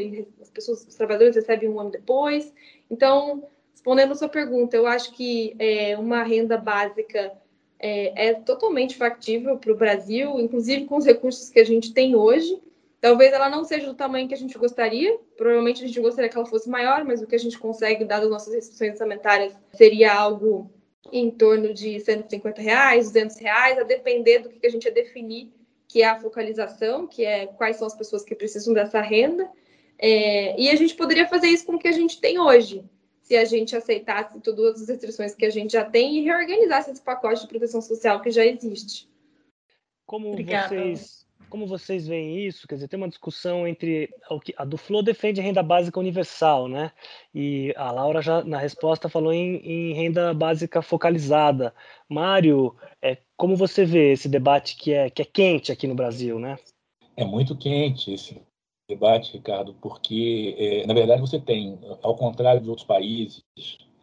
[0.43, 2.53] as pessoas, os trabalhadores recebem um ano depois.
[2.91, 7.33] Então, respondendo a sua pergunta, eu acho que é, uma renda básica
[7.79, 12.17] é, é totalmente factível para o Brasil, inclusive com os recursos que a gente tem
[12.17, 12.61] hoje.
[13.01, 16.37] Talvez ela não seja do tamanho que a gente gostaria, provavelmente a gente gostaria que
[16.37, 20.13] ela fosse maior, mas o que a gente consegue, dadas as nossas restrições orçamentárias, seria
[20.13, 20.69] algo
[21.13, 25.53] em torno de 150 reais, 200 reais, a depender do que a gente definir,
[25.87, 29.49] que é a focalização, que é quais são as pessoas que precisam dessa renda.
[29.97, 32.85] É, e a gente poderia fazer isso com o que a gente tem hoje,
[33.29, 37.03] se a gente aceitasse todas as restrições que a gente já tem e reorganizasse esse
[37.03, 39.07] pacote de proteção social que já existe.
[40.07, 40.69] Como Obrigada.
[40.69, 41.19] vocês
[41.51, 42.69] como vocês veem isso?
[42.69, 44.11] Quer dizer, tem uma discussão entre
[44.57, 46.93] a do Flow defende a renda básica universal, né?
[47.35, 51.75] E a Laura já na resposta falou em, em renda básica focalizada.
[52.07, 56.39] Mário, é, como você vê esse debate que é que é quente aqui no Brasil,
[56.39, 56.59] né?
[57.17, 58.43] É muito quente esse
[58.89, 63.43] debate, Ricardo, porque é, na verdade você tem, ao contrário de outros países,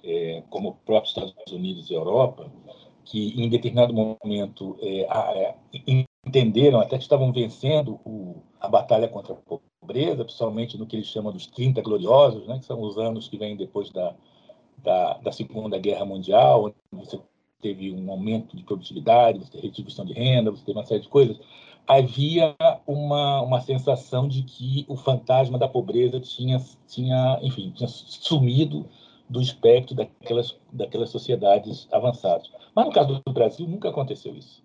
[0.03, 2.51] é, como o próprio Estados Unidos e Europa,
[3.03, 5.55] que em determinado momento é, a,
[6.25, 11.07] entenderam até que estavam vencendo o, a batalha contra a pobreza, principalmente no que eles
[11.07, 14.15] chamam dos 30 gloriosos, né, que são os anos que vêm depois da,
[14.77, 17.19] da, da Segunda Guerra Mundial, onde você
[17.59, 21.09] teve um aumento de produtividade, você teve redistribuição de renda, você teve uma série de
[21.09, 21.39] coisas,
[21.87, 28.87] havia uma, uma sensação de que o fantasma da pobreza tinha, tinha, enfim, tinha sumido
[29.29, 32.51] do espectro daquelas, daquelas sociedades avançadas.
[32.75, 34.63] Mas no caso do Brasil nunca aconteceu isso.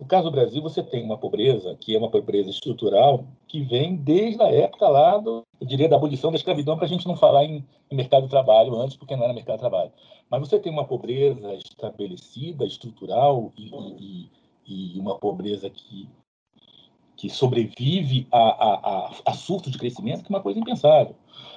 [0.00, 3.96] No caso do Brasil, você tem uma pobreza, que é uma pobreza estrutural, que vem
[3.96, 7.14] desde a época lá, do, eu diria, da abolição da escravidão, para a gente não
[7.14, 9.92] falar em, mercado de trabalho antes, porque não era mercado de trabalho.
[10.30, 14.09] Mas você tem uma pobreza estabelecida, estrutural, e, e,
[14.70, 16.08] e uma pobreza que,
[17.16, 21.14] que sobrevive a, a, a, a surto de crescimento, que é uma coisa impensável.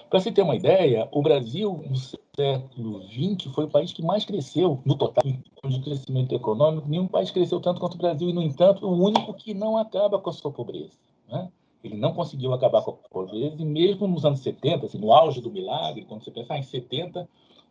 [0.10, 1.96] Para você ter uma ideia, o Brasil, no
[2.36, 6.88] século XX, foi o país que mais cresceu no total de crescimento econômico.
[6.88, 10.20] Nenhum país cresceu tanto quanto o Brasil, e, no entanto, o único que não acaba
[10.20, 10.94] com a sua pobreza.
[11.28, 11.50] Né?
[11.84, 15.42] Ele não conseguiu acabar com a pobreza, e mesmo nos anos 70, assim, no auge
[15.42, 17.28] do milagre, quando você pensar em 70,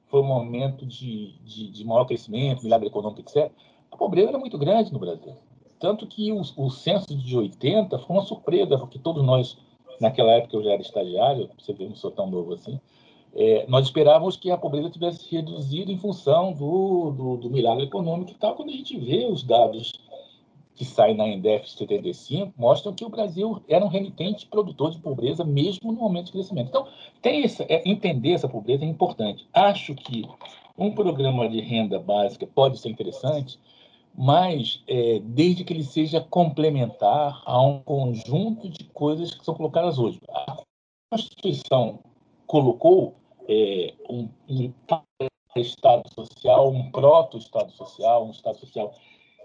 [0.07, 3.51] foi um momento de, de, de maior crescimento, milagre econômico, etc.
[3.93, 5.37] A pobreza era muito grande no Brasil.
[5.79, 9.59] Tanto que o, o censo de 80 foi uma surpresa, porque todos nós
[10.01, 12.81] naquela época eu já era estagiário, você vê, não sou tão novo assim,
[13.35, 18.31] é, nós esperávamos que a pobreza tivesse reduzido em função do, do, do, milagre econômico
[18.31, 18.55] e tal.
[18.55, 19.93] Quando a gente vê os dados
[20.75, 25.45] que saem na Endef 75, mostram que o Brasil era um remitente produtor de pobreza,
[25.45, 26.69] mesmo no momento de crescimento.
[26.69, 26.87] Então,
[27.23, 29.47] tem essa, é, entender essa pobreza é importante.
[29.53, 30.29] Acho que
[30.77, 33.59] um programa de renda básica pode ser interessante,
[34.15, 39.99] mas é, desde que ele seja complementar a um conjunto de coisas que são colocadas
[39.99, 40.19] hoje.
[40.31, 40.63] A
[41.11, 42.01] Constituição
[42.47, 43.15] colocou
[43.49, 44.73] é, um, um
[45.57, 48.93] Estado social, um proto-Estado social, um Estado social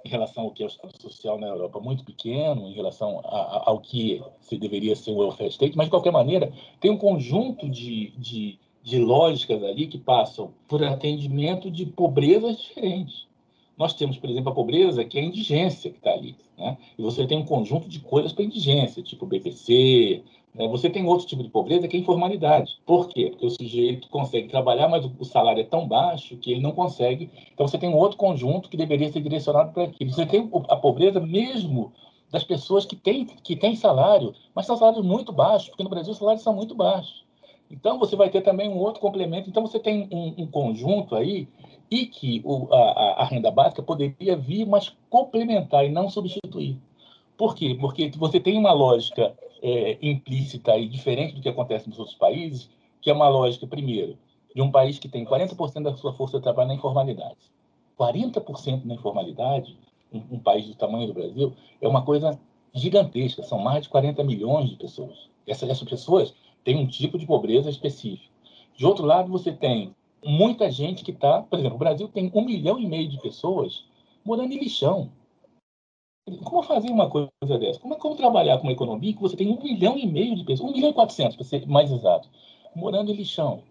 [0.05, 3.37] em relação ao que é o Estado social na Europa muito pequeno, em relação a,
[3.37, 6.97] a, ao que se deveria ser o welfare state, mas de qualquer maneira tem um
[6.97, 13.26] conjunto de, de, de lógicas ali que passam por atendimento de pobrezas diferentes.
[13.77, 16.35] Nós temos, por exemplo, a pobreza, que é a indigência que está ali.
[16.57, 16.77] Né?
[16.97, 20.23] E você tem um conjunto de coisas para indigência, tipo BPC.
[20.55, 20.67] Né?
[20.67, 22.79] Você tem outro tipo de pobreza que é a informalidade.
[22.85, 23.27] Por quê?
[23.29, 27.29] Porque o sujeito consegue trabalhar, mas o salário é tão baixo que ele não consegue.
[27.53, 30.11] Então você tem um outro conjunto que deveria ser direcionado para aquilo.
[30.11, 31.93] Você tem a pobreza mesmo
[32.31, 36.11] das pessoas que têm, que têm salário, mas são salários muito baixos, porque no Brasil
[36.11, 37.25] os salários são muito baixos.
[37.69, 39.49] Então, você vai ter também um outro complemento.
[39.49, 41.47] Então, você tem um, um conjunto aí
[41.89, 46.77] e que o, a, a, renda básica poderia vir, mas complementar e não substituir.
[47.37, 47.77] Por quê?
[47.79, 52.69] Porque você tem uma lógica é, implícita e diferente do que acontece nos outros países,
[53.01, 54.17] que é uma lógica, primeiro,
[54.53, 57.37] de um país que tem 40% da sua força de trabalho na informalidade.
[57.97, 59.77] 40% na informalidade,
[60.11, 62.37] um, um país do tamanho do Brasil, é uma coisa
[62.73, 65.29] gigantesca, são mais de 40 milhões de pessoas.
[65.47, 68.31] Essas, essas pessoas têm um tipo de pobreza específico.
[68.75, 69.95] De outro lado, você tem
[70.27, 73.85] muita gente que está, por exemplo, o Brasil tem um milhão e meio de pessoas
[74.25, 75.09] morando em lixão.
[76.43, 77.79] Como fazer uma coisa dessa?
[77.79, 80.69] Como, como trabalhar com uma economia que você tem um milhão e meio de pessoas,
[80.69, 82.27] um milhão e quatrocentos, para ser mais exato,
[82.75, 83.63] morando em lixão?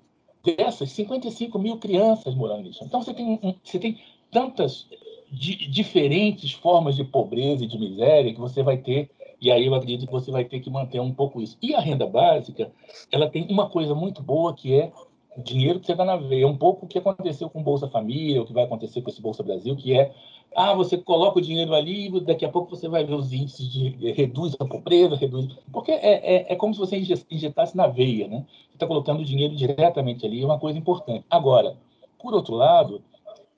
[0.42, 2.86] Dessas, 55 mil crianças morando em lixão.
[2.86, 4.88] Então, você tem, você tem tantas
[5.30, 9.74] di, diferentes formas de pobreza e de miséria que você vai ter, e aí eu
[9.74, 11.58] acredito que você vai ter que manter um pouco isso.
[11.60, 12.72] E a renda básica,
[13.12, 14.90] ela tem uma coisa muito boa que é
[15.38, 16.44] dinheiro que você dá na veia.
[16.44, 19.20] É um pouco o que aconteceu com Bolsa Família, o que vai acontecer com esse
[19.20, 20.12] Bolsa Brasil, que é
[20.54, 24.12] ah, você coloca o dinheiro ali, daqui a pouco você vai ver os índices de
[24.12, 25.54] reduz a pobreza, reduz.
[25.70, 26.96] Porque é, é, é como se você
[27.30, 28.46] injetasse na veia, né?
[28.70, 31.26] Você está colocando o dinheiro diretamente ali, é uma coisa importante.
[31.28, 31.76] Agora,
[32.18, 33.02] por outro lado,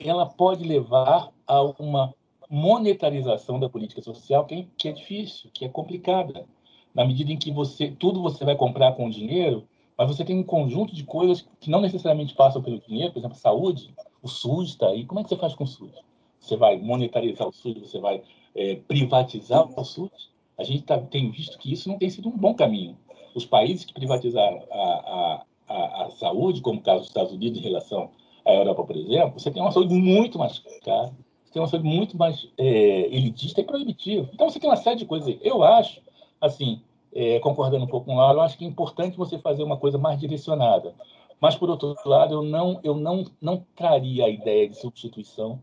[0.01, 2.13] ela pode levar a uma
[2.51, 6.47] monetarização da política social que é, que é difícil, que é complicada.
[6.93, 10.45] Na medida em que você tudo você vai comprar com dinheiro, mas você tem um
[10.45, 14.87] conjunto de coisas que não necessariamente passam pelo dinheiro, por exemplo, saúde, o SUS está
[14.87, 15.05] aí.
[15.05, 15.91] Como é que você faz com o SUS?
[16.39, 18.23] Você vai monetarizar o SUS, você vai
[18.55, 20.31] é, privatizar o SUS?
[20.57, 22.97] A gente tá, tem visto que isso não tem sido um bom caminho.
[23.35, 27.59] Os países que privatizaram a, a, a, a saúde, como o caso dos Estados Unidos
[27.59, 28.11] em relação
[28.45, 31.13] à Europa, por exemplo, você tem uma saúde muito mais cara,
[31.45, 34.31] você tem uma saúde muito mais é, elitista e proibitiva.
[34.33, 35.41] Então, você tem uma série de coisas aí.
[35.43, 36.01] Eu acho,
[36.41, 36.83] assim,
[37.15, 39.99] é, concordando um pouco com o eu acho que é importante você fazer uma coisa
[39.99, 40.95] mais direcionada.
[41.41, 45.61] Mas, por outro lado, eu não, eu não, não traria a ideia de substituição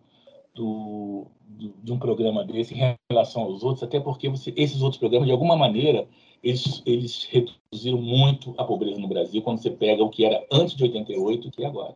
[0.53, 4.99] do, do, de um programa desse em relação aos outros, até porque você, esses outros
[4.99, 6.07] programas, de alguma maneira,
[6.41, 10.75] eles, eles reduziram muito a pobreza no Brasil quando você pega o que era antes
[10.75, 11.95] de 88 e que é agora.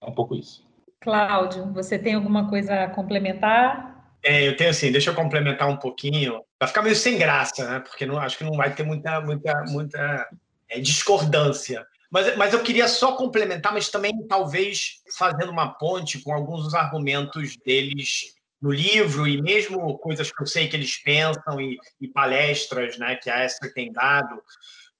[0.00, 0.64] É um pouco isso.
[1.00, 3.91] Cláudio, você tem alguma coisa a complementar?
[4.22, 6.42] É, eu tenho assim, deixa eu complementar um pouquinho.
[6.58, 7.80] Vai ficar meio sem graça, né?
[7.80, 10.28] Porque não, acho que não vai ter muita, muita, muita
[10.68, 11.86] é, discordância.
[12.10, 16.74] Mas, mas eu queria só complementar, mas também talvez fazendo uma ponte com alguns dos
[16.74, 22.06] argumentos deles no livro e mesmo coisas que eu sei que eles pensam e, e
[22.06, 24.40] palestras né, que a Esther tem dado,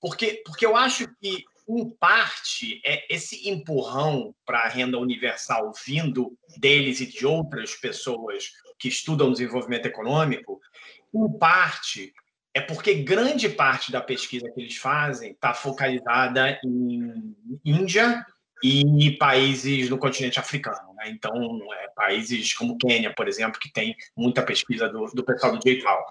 [0.00, 6.36] porque, porque eu acho que, em parte, é esse empurrão para a renda universal vindo
[6.56, 8.50] deles e de outras pessoas
[8.82, 10.60] que estudam desenvolvimento econômico,
[11.14, 12.12] em parte,
[12.52, 18.26] é porque grande parte da pesquisa que eles fazem está focalizada em Índia
[18.60, 20.94] e países no continente africano.
[20.96, 21.10] Né?
[21.10, 21.32] Então,
[21.74, 26.04] é, países como Quênia, por exemplo, que tem muita pesquisa do, do pessoal do JPAL.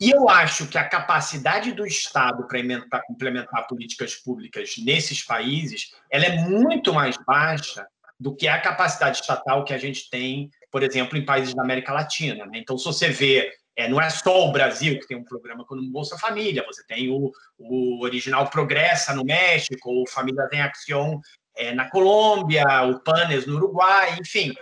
[0.00, 2.60] E eu acho que a capacidade do Estado para
[3.10, 7.84] implementar políticas públicas nesses países ela é muito mais baixa
[8.18, 11.92] do que a capacidade estatal que a gente tem por exemplo, em países da América
[11.92, 12.46] Latina.
[12.46, 12.58] Né?
[12.58, 15.88] Então, se você vê, é, não é só o Brasil que tem um programa como
[15.88, 21.20] Bolsa Família, você tem o, o original Progressa no México, o Família em Acción
[21.54, 24.52] é, na Colômbia, o PANES no Uruguai, enfim.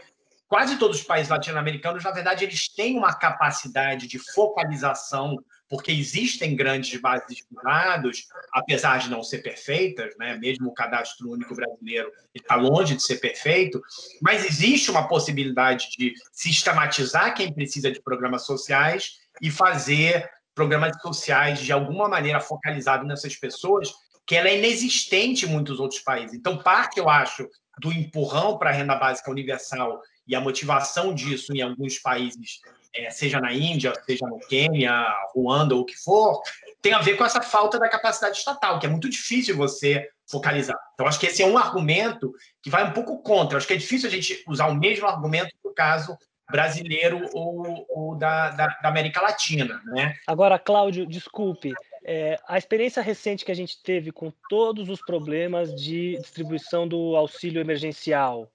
[0.47, 5.43] Quase todos os países latino-americanos, na verdade, eles têm uma capacidade de focalização
[5.73, 10.37] porque existem grandes bases de dados, apesar de não ser perfeitas, né?
[10.37, 13.81] mesmo o cadastro único brasileiro está longe de ser perfeito,
[14.21, 21.59] mas existe uma possibilidade de sistematizar quem precisa de programas sociais e fazer programas sociais
[21.59, 23.91] de alguma maneira focalizados nessas pessoas,
[24.27, 26.35] que ela é inexistente em muitos outros países.
[26.35, 27.49] Então, parte, eu acho,
[27.81, 32.61] do empurrão para a renda básica universal e a motivação disso em alguns países
[32.95, 34.93] é, seja na Índia, seja no Quênia,
[35.35, 36.41] Ruanda ou o que for,
[36.81, 40.79] tem a ver com essa falta da capacidade estatal, que é muito difícil você focalizar.
[40.95, 42.33] Então, acho que esse é um argumento
[42.63, 43.57] que vai um pouco contra.
[43.57, 46.17] Acho que é difícil a gente usar o mesmo argumento no caso
[46.51, 49.81] brasileiro ou, ou da, da, da, América Latina.
[49.87, 50.15] Né?
[50.27, 51.73] Agora, Cláudio, desculpe.
[52.05, 57.15] É, a experiência recente que a gente teve com todos os problemas de distribuição do
[57.17, 58.51] auxílio emergencial,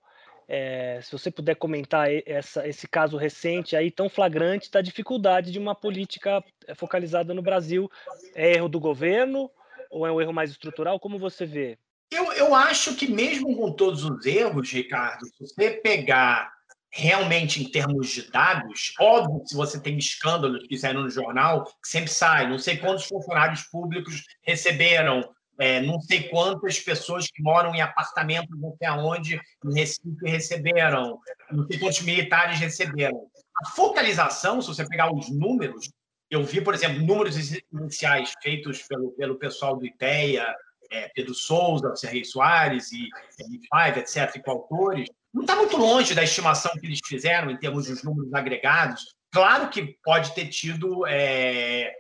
[0.50, 5.60] é, se você puder comentar essa, esse caso recente aí tão flagrante da dificuldade de
[5.60, 7.92] uma política é, focalizada no Brasil,
[8.34, 9.52] é erro do governo
[9.90, 11.00] ou é um erro mais estrutural?
[11.00, 11.78] Como você vê?
[12.12, 16.57] Eu, eu acho que mesmo com todos os erros, Ricardo, se você pegar
[16.92, 21.70] realmente em termos de dados, óbvio que se você tem escândalos que saíram no jornal,
[21.84, 25.24] sempre sai, não sei quantos funcionários públicos receberam
[25.60, 31.20] é, não sei quantas pessoas que moram em apartamentos não sei aonde, em Recife, receberam,
[31.52, 33.28] não sei quantos militares receberam.
[33.64, 35.90] A focalização, se você pegar os números,
[36.30, 37.36] eu vi, por exemplo, números
[37.74, 40.46] iniciais feitos pelo, pelo pessoal do IPEA,
[40.92, 43.08] é, Pedro Souza, Serrei Soares e
[43.42, 47.88] M5, etc., e coautores, não está muito longe da estimação que eles fizeram em termos
[47.88, 49.14] dos números agregados.
[49.32, 51.94] Claro que pode ter tido é,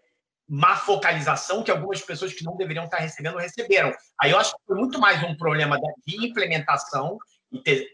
[0.49, 3.93] má focalização que algumas pessoas que não deveriam estar recebendo receberam.
[4.19, 7.17] Aí eu acho que foi muito mais um problema de implementação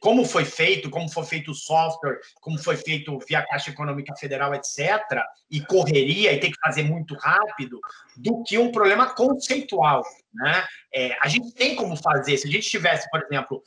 [0.02, 4.54] como foi feito, como foi feito o software, como foi feito via Caixa Econômica Federal,
[4.56, 5.02] etc.,
[5.50, 7.80] e correria e tem que fazer muito rápido,
[8.18, 10.04] do que um problema conceitual.
[10.34, 10.66] Né?
[10.94, 13.64] É, a gente tem como fazer, se a gente tivesse, por exemplo,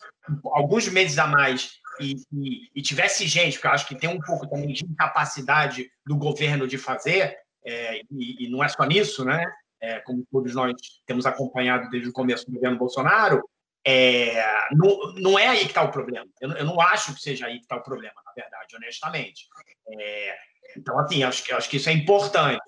[0.46, 1.70] alguns meses a mais
[2.00, 5.88] e, e, e tivesse gente, porque eu acho que tem um pouco também de incapacidade
[6.04, 9.44] do governo de fazer, é, e, e, não é só nisso, né?
[9.80, 10.72] É, como todos nós
[11.04, 13.42] temos acompanhado desde o começo do governo Bolsonaro,
[13.88, 16.26] é, não, não é aí que está o problema.
[16.40, 19.46] Eu, eu, não acho que seja aí que está o problema, na verdade, honestamente.
[19.88, 20.36] É,
[20.76, 22.60] então, assim, acho que, acho que isso é importante.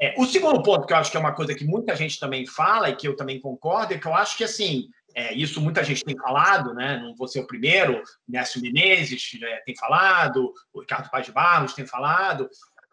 [0.00, 2.46] É, o segundo ponto, que eu acho que é uma coisa que muita gente também
[2.46, 5.84] fala e que eu também concordo, é que eu acho que, assim, é, isso muita
[5.84, 6.96] gente tem falado, né?
[6.96, 11.74] não vou ser o primeiro, Nécio Menezes é, tem falado, o Ricardo Paz de Barros
[11.74, 12.48] tem falado,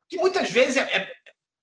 [0.09, 1.11] que muitas vezes, é, é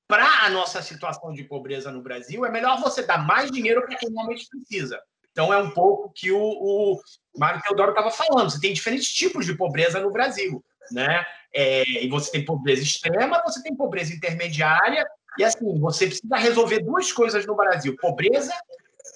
[0.09, 3.97] para a nossa situação de pobreza no Brasil, é melhor você dar mais dinheiro para
[3.97, 4.99] quem realmente precisa.
[5.33, 7.01] Então, é um pouco que o, o
[7.37, 8.51] Mário Teodoro estava falando.
[8.51, 10.63] Você tem diferentes tipos de pobreza no Brasil.
[10.91, 11.25] Né?
[11.55, 15.07] É, e você tem pobreza extrema, você tem pobreza intermediária,
[15.39, 18.53] e assim, você precisa resolver duas coisas no Brasil: pobreza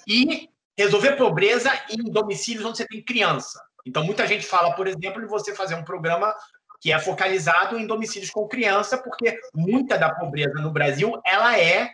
[0.07, 3.61] e resolver pobreza em domicílios onde você tem criança.
[3.85, 6.35] Então, muita gente fala, por exemplo, de você fazer um programa
[6.81, 11.91] que é focalizado em domicílios com criança, porque muita da pobreza no Brasil ela é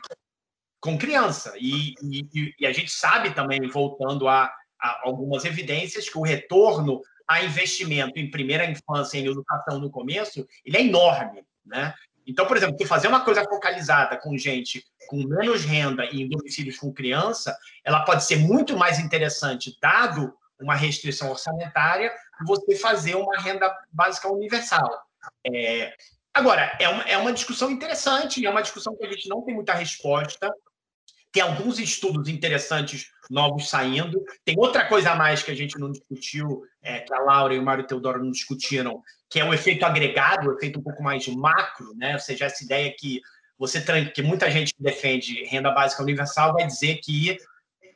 [0.82, 1.54] com criança.
[1.56, 7.00] E, e, e a gente sabe também, voltando a, a, algumas evidências, que o retorno
[7.26, 11.94] a investimento em primeira infância em educação no começo, ele é enorme, né?
[12.26, 16.78] Então, por exemplo, fazer uma coisa focalizada com gente com menos renda e em domicílios
[16.78, 22.12] com criança, ela pode ser muito mais interessante, dado uma restrição orçamentária,
[22.46, 24.88] você fazer uma renda básica universal.
[25.46, 25.94] É...
[26.34, 29.54] Agora, é uma, é uma discussão interessante, é uma discussão que a gente não tem
[29.54, 30.52] muita resposta.
[31.32, 34.22] Tem alguns estudos interessantes novos saindo.
[34.44, 37.58] Tem outra coisa a mais que a gente não discutiu, é, que a Laura e
[37.58, 41.26] o Mário Teodoro não discutiram, que é o efeito agregado, o efeito um pouco mais
[41.28, 42.12] macro, né?
[42.12, 43.20] ou seja, essa ideia que
[43.58, 43.80] você
[44.10, 47.38] que muita gente que defende renda básica universal vai dizer que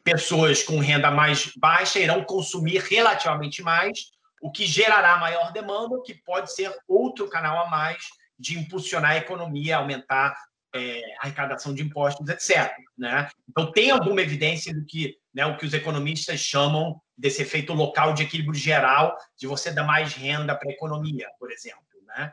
[0.02, 6.14] pessoas com renda mais baixa irão consumir relativamente mais, o que gerará maior demanda, que
[6.14, 7.98] pode ser outro canal a mais
[8.38, 10.36] de impulsionar a economia, aumentar
[10.76, 12.72] é, arrecadação de impostos, etc.
[12.96, 13.28] Né?
[13.48, 18.12] Então, tem alguma evidência do que né, o que os economistas chamam desse efeito local
[18.12, 21.84] de equilíbrio geral, de você dar mais renda para a economia, por exemplo.
[22.06, 22.32] Né?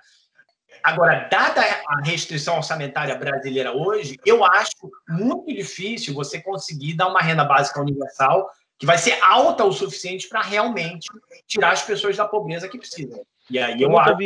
[0.84, 7.22] Agora, dada a restrição orçamentária brasileira hoje, eu acho muito difícil você conseguir dar uma
[7.22, 11.08] renda básica universal que vai ser alta o suficiente para realmente
[11.48, 13.26] tirar as pessoas da pobreza que precisam.
[13.50, 14.18] E aí eu, eu acho.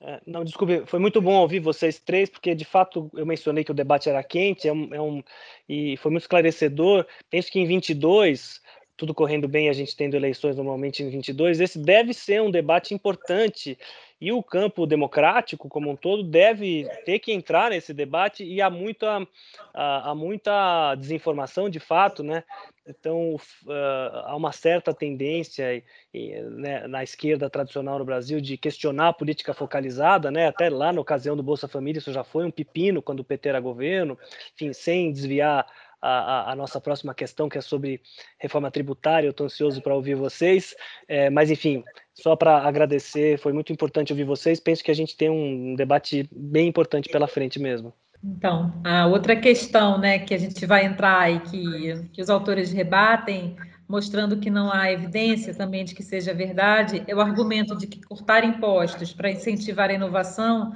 [0.00, 3.72] É, não, desculpe, foi muito bom ouvir vocês três, porque de fato eu mencionei que
[3.72, 5.22] o debate era quente, é um, é um,
[5.68, 7.04] e foi muito esclarecedor.
[7.28, 8.60] Penso que em 22,
[8.96, 12.94] tudo correndo bem, a gente tendo eleições normalmente em 22, esse deve ser um debate
[12.94, 13.76] importante
[14.20, 18.68] e o campo democrático como um todo deve ter que entrar nesse debate e há
[18.68, 19.26] muita,
[19.72, 22.42] há, muita desinformação de fato, né?
[22.86, 29.12] Então, uh, há uma certa tendência né, na esquerda tradicional no Brasil de questionar a
[29.12, 30.46] política focalizada, né?
[30.46, 33.50] até lá na ocasião do Bolsa Família, isso já foi um pepino quando o PT
[33.50, 34.18] era governo,
[34.54, 35.66] enfim, sem desviar
[36.00, 38.00] a, a, nossa próxima questão, que é sobre
[38.38, 39.26] reforma tributária.
[39.26, 40.74] Eu estou ansioso para ouvir vocês.
[41.06, 41.84] É, mas, enfim,
[42.14, 44.60] só para agradecer, foi muito importante ouvir vocês.
[44.60, 47.92] Penso que a gente tem um debate bem importante pela frente mesmo.
[48.22, 52.72] Então, a outra questão né, que a gente vai entrar e que, que os autores
[52.72, 53.56] rebatem,
[53.88, 58.00] mostrando que não há evidência também de que seja verdade, é o argumento de que
[58.00, 60.74] cortar impostos para incentivar a inovação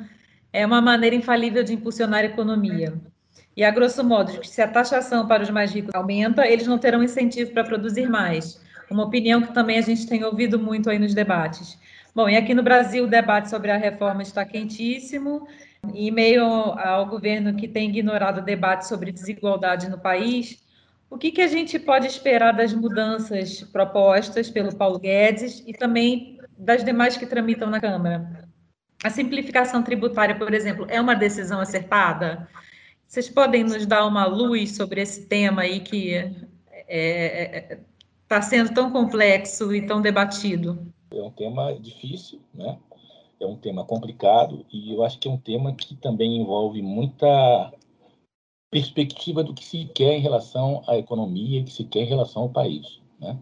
[0.53, 2.95] é uma maneira infalível de impulsionar a economia.
[3.57, 7.03] E, a grosso modo, se a taxação para os mais ricos aumenta, eles não terão
[7.03, 8.61] incentivo para produzir mais.
[8.91, 11.79] Uma opinião que também a gente tem ouvido muito aí nos debates.
[12.15, 15.47] Bom, e aqui no Brasil o debate sobre a reforma está quentíssimo.
[15.95, 20.63] E meio ao governo que tem ignorado o debate sobre desigualdade no país,
[21.11, 26.39] o que, que a gente pode esperar das mudanças propostas pelo Paulo Guedes e também
[26.57, 28.49] das demais que tramitam na Câmara?
[29.03, 32.49] A simplificação tributária, por exemplo, é uma decisão acertada?
[33.13, 36.47] Vocês podem nos dar uma luz sobre esse tema aí que está
[36.89, 37.81] é, é,
[38.31, 40.91] é, sendo tão complexo e tão debatido?
[41.11, 42.79] É um tema difícil, né?
[43.39, 47.71] É um tema complicado e eu acho que é um tema que também envolve muita
[48.71, 52.49] perspectiva do que se quer em relação à economia, que se quer em relação ao
[52.49, 53.39] país, né?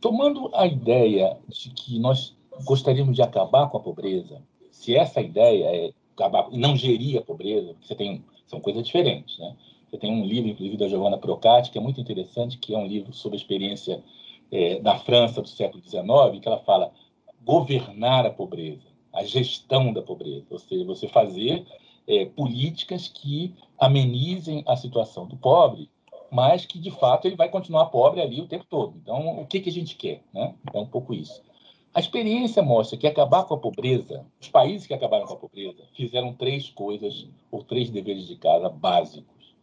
[0.00, 2.34] Tomando a ideia de que nós
[2.64, 7.76] gostaríamos de acabar com a pobreza, se essa ideia é acabar, não gerir a pobreza,
[7.82, 9.54] você tem São coisas diferentes, né?
[9.88, 12.86] Você tem um livro, inclusive, da Giovanna Procati, que é muito interessante, que é um
[12.86, 14.02] livro sobre a experiência
[14.50, 16.92] é, da França do século XIX, que ela fala
[17.42, 21.64] governar a pobreza, a gestão da pobreza, ou seja, você fazer
[22.06, 25.88] é, políticas que amenizem a situação do pobre,
[26.30, 28.94] mas que, de fato, ele vai continuar pobre ali o tempo todo.
[29.02, 30.22] Então, o que, que a gente quer?
[30.32, 30.54] Né?
[30.74, 31.42] É um pouco isso.
[31.98, 35.82] A experiência mostra que acabar com a pobreza, os países que acabaram com a pobreza,
[35.96, 39.56] fizeram três coisas, ou três deveres de casa básicos.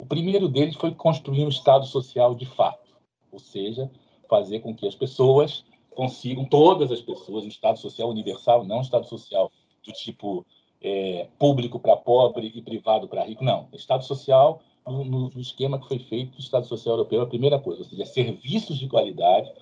[0.00, 2.96] O primeiro deles foi construir um Estado social de fato,
[3.30, 3.90] ou seja,
[4.26, 8.80] fazer com que as pessoas consigam, todas as pessoas, um Estado social universal, não um
[8.80, 9.52] Estado social
[9.84, 10.46] do tipo
[10.80, 13.68] é, público para pobre e privado para rico, não.
[13.70, 17.82] Estado social no, no, esquema que foi feito do Estado Social Europeu, a primeira coisa,
[17.82, 19.52] ou seja, serviços de qualidade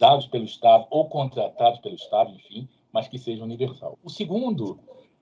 [0.00, 3.98] dados pelo Estado ou contratados pelo Estado, enfim, mas que seja universal.
[4.02, 4.80] O segundo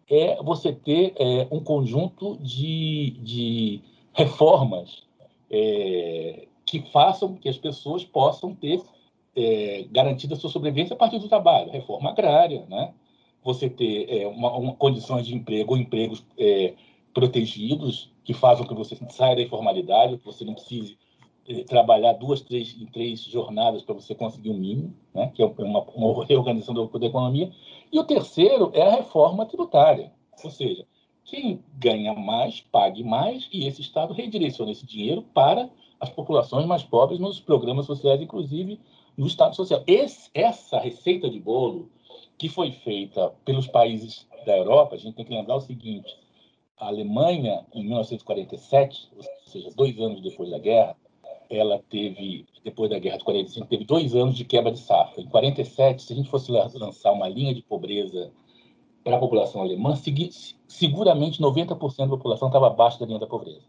[0.08, 3.82] é você ter é, um conjunto de, de
[4.14, 5.02] reformas
[5.50, 8.80] é, que façam que as pessoas possam ter
[9.36, 11.70] é, garantida sua sobrevivência a partir do trabalho.
[11.70, 12.94] Reforma agrária, né?
[13.42, 16.74] você ter é, uma, uma, condições de emprego empregos é,
[17.12, 20.98] protegidos que façam que você saia da informalidade, que você não precise
[21.66, 25.30] trabalhar duas, três, três jornadas para você conseguir um mínimo, né?
[25.34, 27.50] que é uma, uma reorganização da, da economia.
[27.92, 30.12] E o terceiro é a reforma tributária,
[30.44, 30.86] ou seja,
[31.24, 35.68] quem ganha mais, pague mais, e esse Estado redireciona esse dinheiro para
[36.00, 38.80] as populações mais pobres nos programas sociais, inclusive
[39.16, 39.82] no Estado Social.
[39.86, 41.90] Esse, essa receita de bolo
[42.38, 46.16] que foi feita pelos países da Europa, a gente tem que lembrar o seguinte:
[46.78, 50.96] a Alemanha, em 1947, ou seja, dois anos depois da guerra,
[51.50, 55.22] ela teve, depois da guerra de 45, teve dois anos de quebra de safra.
[55.22, 58.30] Em 47, se a gente fosse lançar uma linha de pobreza
[59.02, 59.94] para a população alemã,
[60.66, 63.62] seguramente 90% da população estava abaixo da linha da pobreza.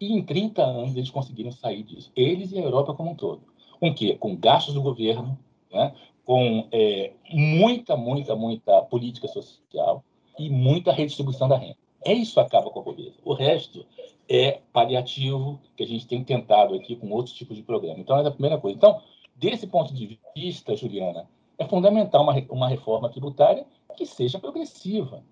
[0.00, 2.10] E em 30 anos eles conseguiram sair disso.
[2.14, 3.42] Eles e a Europa como um todo.
[3.78, 4.16] Com quê?
[4.18, 5.38] Com gastos do governo,
[5.72, 5.94] né?
[6.24, 10.04] com é, muita, muita, muita política social
[10.38, 11.76] e muita redistribuição da renda.
[12.04, 13.14] É isso que acaba com a pobreza.
[13.24, 13.86] O resto
[14.34, 18.00] é paliativo, que a gente tem tentado aqui com outros tipos de programa.
[18.00, 18.74] Então, é a primeira coisa.
[18.74, 19.02] Então,
[19.36, 21.28] desse ponto de vista, Juliana,
[21.58, 25.22] é fundamental uma, uma reforma tributária que seja progressiva.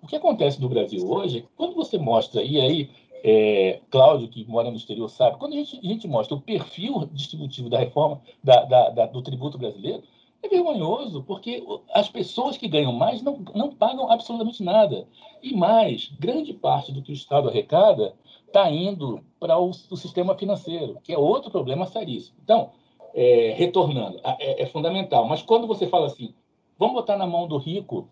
[0.00, 2.90] O que acontece no Brasil hoje, quando você mostra, e aí,
[3.22, 7.06] é, Cláudio, que mora no exterior, sabe, quando a gente, a gente mostra o perfil
[7.12, 10.02] distributivo da reforma da, da, da, do tributo brasileiro,
[10.42, 15.06] é vergonhoso, porque as pessoas que ganham mais não, não pagam absolutamente nada.
[15.42, 18.14] E mais, grande parte do que o Estado arrecada
[18.48, 22.36] está indo para o, o, sistema financeiro, que é outro problema seríssimo.
[22.42, 22.70] Então,
[23.14, 25.26] é, retornando, é, é, fundamental.
[25.26, 26.34] Mas quando você fala assim,
[26.78, 28.08] vamos botar na mão do rico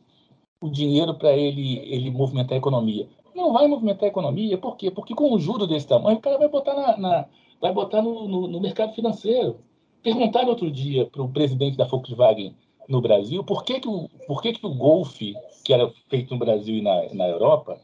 [0.61, 3.09] o dinheiro para ele, ele movimentar a economia.
[3.35, 4.91] Não vai movimentar a economia, por quê?
[4.91, 7.27] Porque com um juro desse tamanho, o cara vai botar, na, na
[7.61, 9.59] vai botar no, no, no mercado financeiro.
[10.03, 12.55] Perguntaram outro dia para o presidente da Volkswagen
[12.89, 15.19] no Brasil por que, que, o, por que, que o Golf,
[15.65, 17.81] que era feito no Brasil e na, na Europa,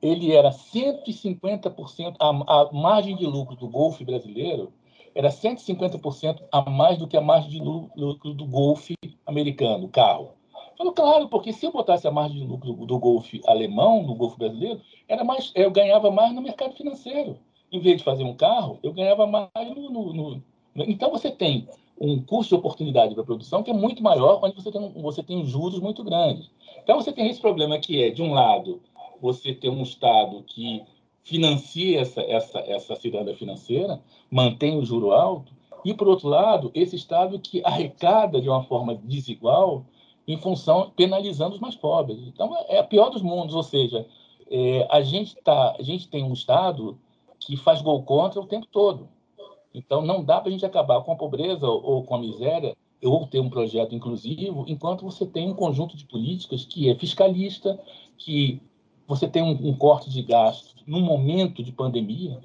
[0.00, 4.72] ele era 150%, a, a margem de lucro do Golf brasileiro
[5.14, 8.90] era 150% a mais do que a margem de lucro do Golf
[9.26, 10.32] americano, carro.
[10.76, 14.14] Falou, claro, porque se eu botasse a margem de lucro do, do Golf alemão no
[14.14, 17.36] Golf brasileiro, era mais, eu ganhava mais no mercado financeiro.
[17.72, 20.42] Em vez de fazer um carro, eu ganhava mais no, no, no
[20.76, 21.68] então, você tem
[22.00, 25.44] um custo de oportunidade para produção que é muito maior, onde você tem, você tem
[25.44, 26.48] juros muito grandes.
[26.82, 28.80] Então, você tem esse problema que é, de um lado,
[29.20, 30.82] você tem um Estado que
[31.22, 34.00] financia essa, essa, essa ciranda financeira,
[34.30, 35.52] mantém o juro alto,
[35.84, 39.84] e, por outro lado, esse Estado que arrecada de uma forma desigual
[40.26, 42.18] em função, penalizando os mais pobres.
[42.26, 44.06] Então, é a pior dos mundos, ou seja,
[44.50, 46.98] é, a, gente tá, a gente tem um Estado
[47.38, 49.08] que faz gol contra o tempo todo.
[49.72, 53.26] Então, não dá para a gente acabar com a pobreza ou com a miséria ou
[53.26, 57.78] ter um projeto inclusivo enquanto você tem um conjunto de políticas que é fiscalista,
[58.16, 58.60] que
[59.08, 62.38] você tem um, um corte de gastos num momento de pandemia.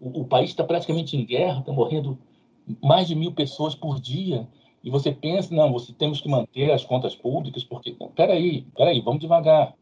[0.00, 2.18] O, o país está praticamente em guerra, está morrendo
[2.82, 4.48] mais de mil pessoas por dia.
[4.82, 9.20] E você pensa, não, você temos que manter as contas públicas, porque, peraí, peraí, vamos
[9.20, 9.74] devagar.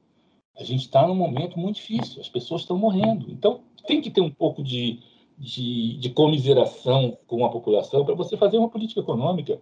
[0.59, 3.31] A gente está num momento muito difícil, as pessoas estão morrendo.
[3.31, 4.99] Então, tem que ter um pouco de,
[5.39, 9.61] de, de comiseração com a população para você fazer uma política econômica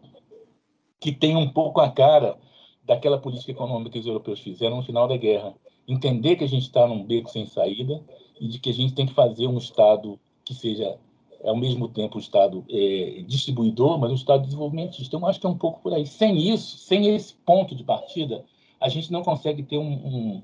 [0.98, 2.36] que tenha um pouco a cara
[2.82, 5.54] daquela política econômica que os europeus fizeram no final da guerra.
[5.88, 8.00] Entender que a gente está num beco sem saída
[8.38, 10.98] e de que a gente tem que fazer um Estado que seja,
[11.42, 15.16] ao mesmo tempo, um Estado é, distribuidor, mas um Estado desenvolvimentista.
[15.16, 16.06] Então, acho que é um pouco por aí.
[16.06, 18.44] Sem isso, sem esse ponto de partida,
[18.80, 20.42] a gente não consegue ter um, um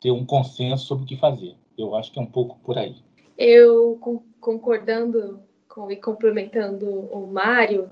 [0.00, 1.56] ter um consenso sobre o que fazer.
[1.78, 2.94] Eu acho que é um pouco por aí.
[3.38, 3.98] Eu
[4.38, 7.90] concordando com, e complementando o Mário,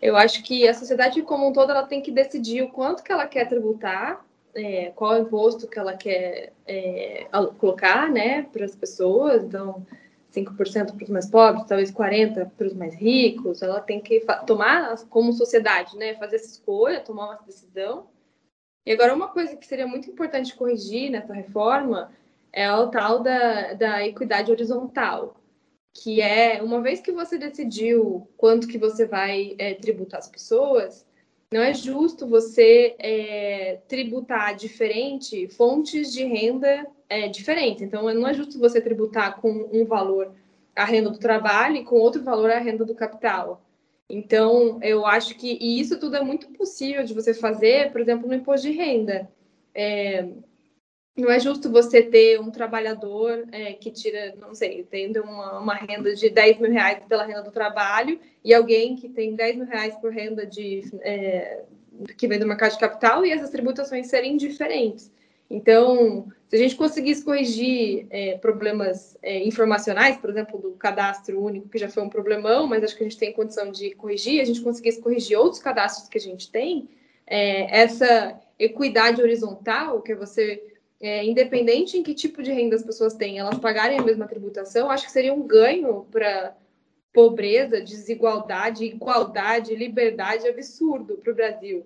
[0.00, 3.12] eu acho que a sociedade como um todo ela tem que decidir o quanto que
[3.12, 7.26] ela quer tributar, é, qual imposto que ela quer é,
[7.58, 9.44] colocar né, para as pessoas.
[9.44, 9.86] Então,
[10.34, 13.62] 5% para os mais pobres, talvez 40% para os mais ricos.
[13.62, 18.06] Ela tem que tomar, como sociedade, né, fazer essa escolha, tomar uma decisão.
[18.84, 22.10] E agora, uma coisa que seria muito importante corrigir nessa reforma
[22.52, 25.36] é o tal da, da equidade horizontal,
[25.94, 31.06] que é, uma vez que você decidiu quanto que você vai é, tributar as pessoas,
[31.52, 37.82] não é justo você é, tributar diferente fontes de renda é, diferentes.
[37.82, 40.32] Então, não é justo você tributar com um valor
[40.74, 43.62] a renda do trabalho e com outro valor a renda do capital.
[44.08, 48.26] Então, eu acho que e isso tudo é muito possível de você fazer, por exemplo,
[48.26, 49.30] no imposto de renda.
[49.74, 50.28] É,
[51.16, 55.74] não é justo você ter um trabalhador é, que tira, não sei, tendo uma, uma,
[55.74, 59.66] renda de 10 mil reais pela renda do trabalho e alguém que tem 10 mil
[59.66, 61.64] reais por renda de, é,
[62.16, 65.12] que vem do mercado de capital e essas tributações serem diferentes.
[65.50, 71.68] Então, se a gente conseguisse corrigir é, problemas é, informacionais, por exemplo, do cadastro único,
[71.68, 74.44] que já foi um problemão, mas acho que a gente tem condição de corrigir, a
[74.44, 76.88] gente conseguisse corrigir outros cadastros que a gente tem,
[77.26, 80.71] é, essa equidade horizontal, que é você
[81.02, 84.88] é, independente em que tipo de renda as pessoas têm, elas pagarem a mesma tributação,
[84.88, 86.56] acho que seria um ganho para
[87.12, 91.84] pobreza, desigualdade, igualdade, liberdade absurdo para o Brasil.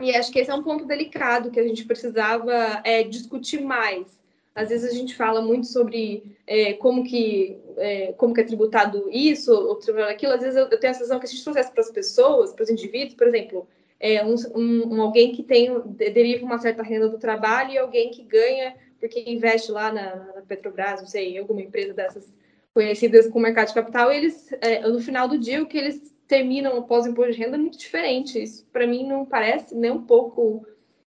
[0.00, 4.20] E acho que esse é um ponto delicado que a gente precisava é, discutir mais.
[4.54, 9.08] Às vezes a gente fala muito sobre é, como que é, como que é tributado
[9.10, 10.34] isso ou tributado aquilo.
[10.34, 12.62] Às vezes eu, eu tenho a sensação que a gente trouxesse para as pessoas, para
[12.62, 13.66] os indivíduos, por exemplo,
[14.02, 18.24] é, um, um, alguém que tem deriva uma certa renda do trabalho e alguém que
[18.24, 22.32] ganha porque investe lá na, na Petrobras, não sei, alguma empresa dessas
[22.72, 26.78] conhecidas com mercado de capital, eles, é, no final do dia, o que eles terminam
[26.78, 28.40] após o imposto de renda é muito diferente.
[28.40, 30.64] Isso, para mim, não parece nem um pouco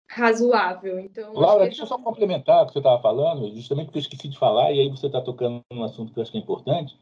[0.09, 0.99] razoável.
[0.99, 4.27] Então, Laura, deixa eu só complementar o que você estava falando, justamente porque eu esqueci
[4.27, 6.93] de falar, e aí você está tocando num assunto que eu acho que é importante.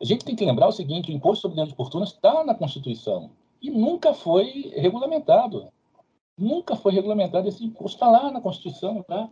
[0.00, 3.30] A gente tem que lembrar o seguinte: o imposto sobre grandes fortunas está na Constituição
[3.62, 5.68] e nunca foi regulamentado.
[6.36, 7.96] Nunca foi regulamentado esse imposto.
[7.96, 9.30] Está lá na Constituição, tá?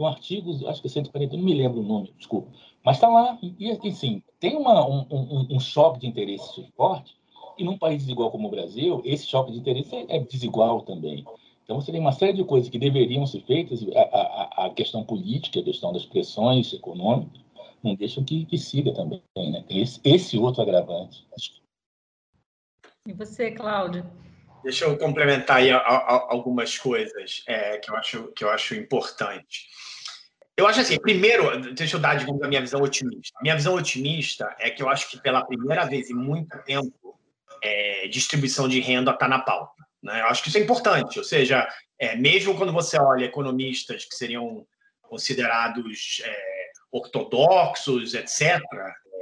[0.00, 2.48] no artigo, acho que 140, não me lembro o nome, desculpa.
[2.82, 3.38] Mas está lá.
[3.42, 7.14] E, assim, tem uma, um, um, um, choque de interesse forte,
[7.58, 11.24] e num país desigual como o Brasil, esse choque de interesse é, é desigual também.
[11.62, 15.04] Então, você tem uma série de coisas que deveriam ser feitas, a, a, a questão
[15.04, 17.38] política, a questão das pressões econômicas,
[17.82, 19.22] não deixam que, que siga também.
[19.36, 19.64] Né?
[19.68, 21.26] Esse, esse outro agravante.
[23.06, 24.04] E você, Cláudio?
[24.62, 29.68] Deixa eu complementar aí algumas coisas é, que, eu acho, que eu acho importante.
[30.54, 33.38] Eu acho assim, primeiro, deixa eu dar, digamos, a minha visão otimista.
[33.38, 37.18] A minha visão otimista é que eu acho que pela primeira vez em muito tempo,
[37.62, 39.82] é, distribuição de renda está na pauta.
[40.02, 40.20] Né?
[40.20, 41.66] Eu acho que isso é importante, ou seja,
[41.98, 44.66] é, mesmo quando você olha economistas que seriam
[45.00, 48.60] considerados é, ortodoxos, etc.,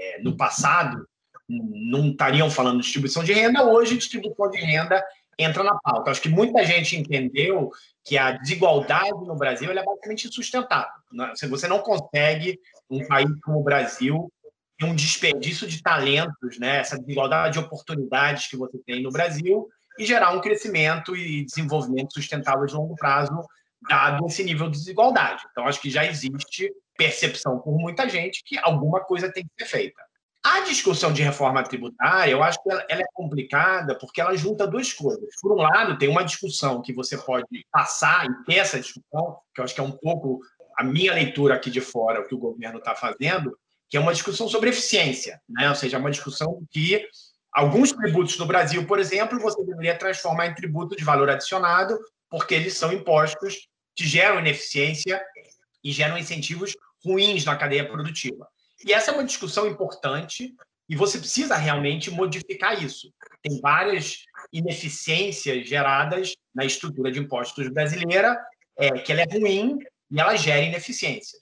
[0.00, 1.08] é, no passado,
[1.48, 5.02] não estariam falando de distribuição de renda, hoje distribuição de renda
[5.38, 6.10] entra na pauta.
[6.10, 7.70] Acho que muita gente entendeu
[8.04, 10.92] que a desigualdade no Brasil é basicamente insustentável.
[11.12, 11.32] Né?
[11.48, 12.58] Você não consegue,
[12.90, 14.30] um país como o Brasil,
[14.76, 16.78] ter um desperdício de talentos, né?
[16.78, 19.68] essa desigualdade de oportunidades que você tem no Brasil,
[19.98, 23.40] e gerar um crescimento e desenvolvimento sustentável de longo prazo,
[23.88, 25.42] dado esse nível de desigualdade.
[25.50, 29.70] Então, acho que já existe percepção por muita gente que alguma coisa tem que ser
[29.70, 30.07] feita.
[30.50, 34.66] A discussão de reforma tributária, eu acho que ela, ela, é complicada porque ela junta
[34.66, 35.28] duas coisas.
[35.42, 39.60] Por um lado, tem uma discussão que você pode passar e ter essa discussão, que
[39.60, 40.40] eu acho que é um pouco
[40.78, 43.58] a minha leitura aqui de fora, o que o governo está fazendo,
[43.90, 45.68] que é uma discussão sobre eficiência, né?
[45.68, 47.06] ou seja, é uma discussão que
[47.52, 51.98] alguns tributos no Brasil, por exemplo, você deveria transformar em tributo de valor adicionado,
[52.30, 55.22] porque eles são impostos que geram ineficiência
[55.84, 56.74] e geram incentivos
[57.04, 58.48] ruins na cadeia produtiva.
[58.84, 60.54] E essa é uma discussão importante
[60.88, 63.12] e você precisa realmente modificar isso.
[63.42, 68.38] Tem várias ineficiências geradas na estrutura de impostos brasileira,
[68.76, 69.78] é, que ela é ruim
[70.10, 71.40] e ela gera ineficiências.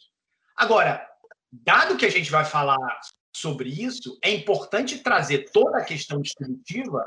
[0.57, 1.07] Agora,
[1.53, 3.01] dado que a gente vai falar
[3.35, 7.07] sobre isso, é importante trazer toda a questão distributiva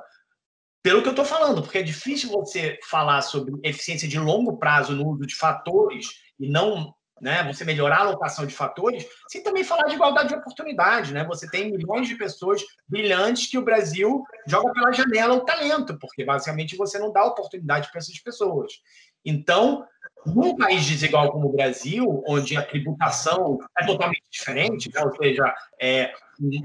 [0.81, 4.93] pelo que eu estou falando, porque é difícil você falar sobre eficiência de longo prazo
[4.93, 6.07] no uso de fatores
[6.39, 7.43] e não né?
[7.43, 11.23] Você melhorar a alocação de fatores, sem também falar de igualdade de oportunidade, né?
[11.25, 16.23] Você tem milhões de pessoas brilhantes que o Brasil joga pela janela o talento, porque
[16.23, 18.73] basicamente você não dá oportunidade para essas pessoas.
[19.25, 19.85] Então,
[20.25, 25.01] num país desigual como o Brasil, onde a tributação é totalmente diferente, né?
[25.03, 26.13] ou seja, é,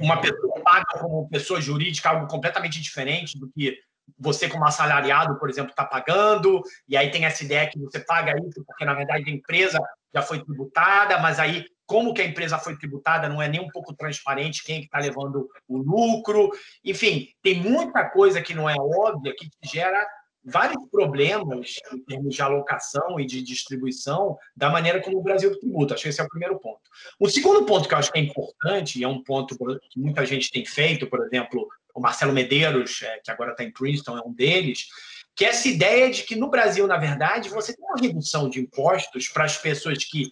[0.01, 3.79] uma pessoa paga como pessoa jurídica algo completamente diferente do que
[4.19, 8.33] você, como assalariado, por exemplo, está pagando, e aí tem essa ideia que você paga
[8.47, 9.79] isso porque, na verdade, a empresa
[10.15, 13.69] já foi tributada, mas aí como que a empresa foi tributada não é nem um
[13.69, 16.51] pouco transparente quem é está levando o lucro.
[16.85, 20.07] Enfim, tem muita coisa que não é óbvia que gera
[20.45, 25.95] vários problemas em termos de alocação e de distribuição da maneira como o Brasil tributa.
[25.95, 26.83] Acho que esse é o primeiro ponto.
[27.19, 29.57] O segundo ponto que eu acho que é importante, e é um ponto
[29.91, 33.73] que muita gente tem feito, por exemplo, o Marcelo Medeiros, é, que agora está em
[33.73, 34.89] Princeton, é um deles,
[35.35, 38.61] que é essa ideia de que no Brasil, na verdade, você tem uma redução de
[38.61, 40.31] impostos para as pessoas que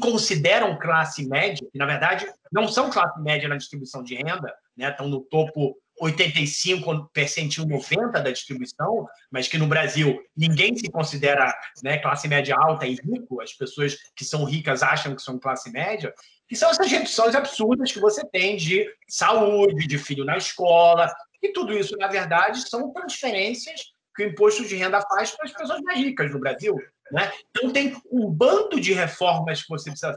[0.00, 4.90] consideram classe média, que na verdade não são classe média na distribuição de renda, né?
[4.90, 11.54] estão no topo 85 percentil 90 da distribuição, mas que no Brasil ninguém se considera
[11.82, 15.70] né, classe média alta e rico, as pessoas que são ricas acham que são classe
[15.70, 16.12] média,
[16.48, 21.52] que são essas reduções absurdas que você tem de saúde, de filho na escola, e
[21.52, 25.80] tudo isso, na verdade, são transferências que o imposto de renda faz para as pessoas
[25.82, 26.74] mais ricas no Brasil.
[27.12, 27.30] Né?
[27.50, 30.14] Então, tem um bando de reformas que você precisa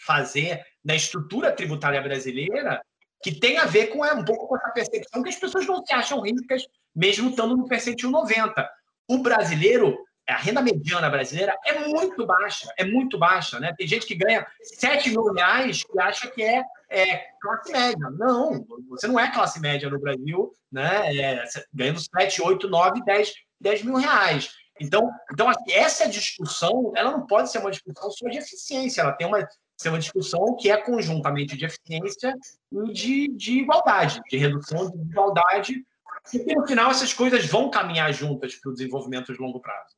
[0.00, 2.82] fazer na estrutura tributária brasileira
[3.24, 5.82] que tem a ver com é, um pouco com essa percepção que as pessoas não
[5.82, 6.62] se acham ricas,
[6.94, 8.70] mesmo estando no percentil 90.
[9.08, 9.96] O brasileiro,
[10.28, 13.58] a renda mediana brasileira é muito baixa, é muito baixa.
[13.58, 13.72] Né?
[13.78, 18.10] Tem gente que ganha 7 mil reais e acha que é, é classe média.
[18.10, 21.16] Não, você não é classe média no Brasil, né?
[21.16, 24.50] É, ganhando 7, 8, 9, 10, 10 mil reais.
[24.78, 29.26] Então, então, essa discussão ela não pode ser uma discussão só de eficiência, ela tem
[29.26, 32.34] uma ser uma discussão que é conjuntamente de eficiência
[32.72, 35.84] e de, de igualdade, de redução de desigualdade,
[36.30, 39.94] porque no final essas coisas vão caminhar juntas para o desenvolvimento de longo prazo.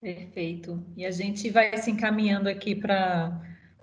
[0.00, 0.82] Perfeito.
[0.96, 3.40] E a gente vai se encaminhando aqui para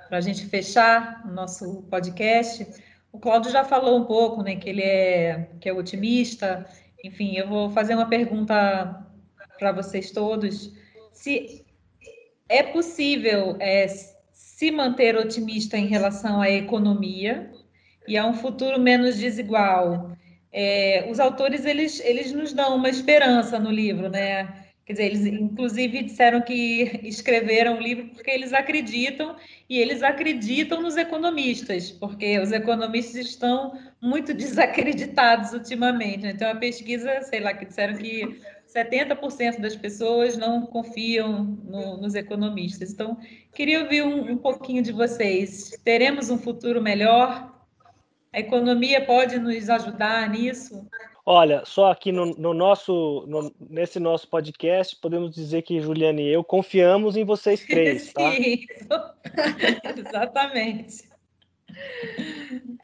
[0.10, 2.68] a gente fechar o nosso podcast.
[3.12, 6.68] O Cláudio já falou um pouco, né, que ele é que é otimista.
[7.04, 9.06] Enfim, eu vou fazer uma pergunta
[9.58, 10.72] para vocês todos,
[11.12, 11.66] se
[12.48, 13.88] é possível é,
[14.58, 17.52] se manter otimista em relação à economia
[18.08, 20.18] e a um futuro menos desigual.
[20.52, 24.66] É, os autores eles, eles nos dão uma esperança no livro, né?
[24.84, 29.36] Quer dizer, eles inclusive disseram que escreveram o livro porque eles acreditam
[29.70, 36.24] e eles acreditam nos economistas, porque os economistas estão muito desacreditados ultimamente.
[36.24, 36.32] Né?
[36.32, 38.40] Então, a pesquisa, sei lá, que disseram que
[38.74, 42.92] 70% das pessoas não confiam no, nos economistas.
[42.92, 43.18] Então,
[43.54, 45.72] queria ouvir um, um, pouquinho de vocês.
[45.84, 47.54] Teremos um futuro melhor?
[48.34, 50.86] A economia pode nos ajudar nisso?
[51.26, 56.32] Olha, só aqui no, no nosso, no, nesse nosso podcast, podemos dizer que Juliana e
[56.32, 58.32] eu confiamos em vocês três, tá?
[58.36, 58.66] Sim,
[60.08, 61.07] exatamente.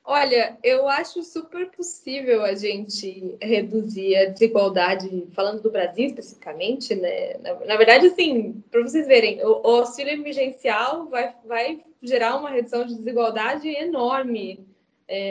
[0.05, 7.37] Olha, eu acho super possível a gente reduzir a desigualdade, falando do Brasil especificamente, né?
[7.37, 12.49] Na, na verdade, assim, para vocês verem, o, o, auxílio emergencial vai, vai gerar uma
[12.49, 14.67] redução de desigualdade enorme
[15.07, 15.23] é,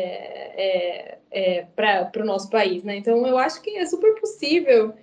[0.57, 2.97] é, é, para o nosso país, né?
[2.97, 4.95] Então, eu acho que é super possível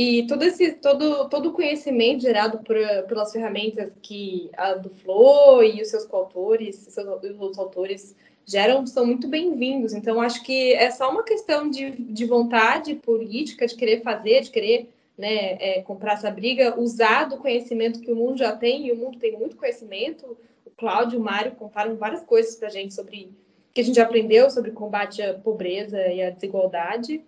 [0.00, 2.76] e todo esse todo todo o conhecimento gerado por,
[3.08, 7.08] pelas ferramentas que a do Flow e os seus coautores, seus,
[7.40, 8.14] os autores
[8.46, 9.92] geram são muito bem-vindos.
[9.92, 14.52] Então, acho que é só uma questão de, de vontade política, de querer fazer, de
[14.52, 14.88] querer
[15.18, 18.96] né, é, comprar essa briga, usar do conhecimento que o mundo já tem, e o
[18.96, 20.38] mundo tem muito conhecimento.
[20.64, 23.32] O Cláudio e o Mário contaram várias coisas para a gente sobre
[23.74, 27.20] que a gente aprendeu sobre combate à pobreza e à desigualdade.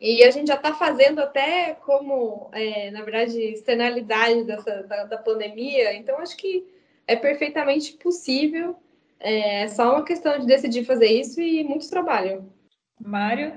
[0.00, 5.18] E a gente já está fazendo até como, é, na verdade, externalidade dessa, da, da
[5.18, 5.94] pandemia.
[5.94, 6.66] Então, acho que
[7.06, 8.76] é perfeitamente possível
[9.20, 12.50] é só uma questão de decidir fazer isso e muito trabalho.
[13.00, 13.56] Mário?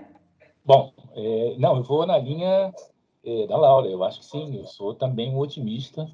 [0.66, 2.74] Bom, é, não, eu vou na linha
[3.24, 3.88] é, da Laura.
[3.88, 6.10] Eu acho que sim, eu sou também um otimista.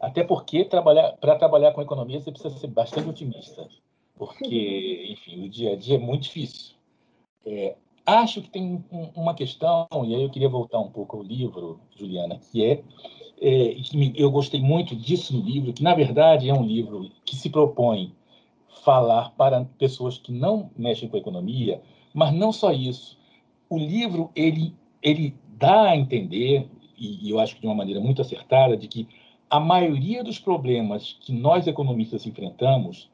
[0.00, 3.68] Até porque trabalhar para trabalhar com economia você precisa ser bastante otimista,
[4.16, 6.74] porque, enfim, o dia a dia é muito difícil.
[7.46, 11.22] É, acho que tem um, uma questão, e aí eu queria voltar um pouco ao
[11.22, 12.82] livro, Juliana, que é,
[13.40, 17.36] é que eu gostei muito disso no livro, que na verdade é um livro que
[17.36, 18.12] se propõe
[18.84, 21.80] falar para pessoas que não mexem com a economia,
[22.12, 23.18] mas não só isso.
[23.68, 28.22] O livro ele ele dá a entender e eu acho que de uma maneira muito
[28.22, 29.08] acertada de que
[29.50, 33.10] a maioria dos problemas que nós economistas enfrentamos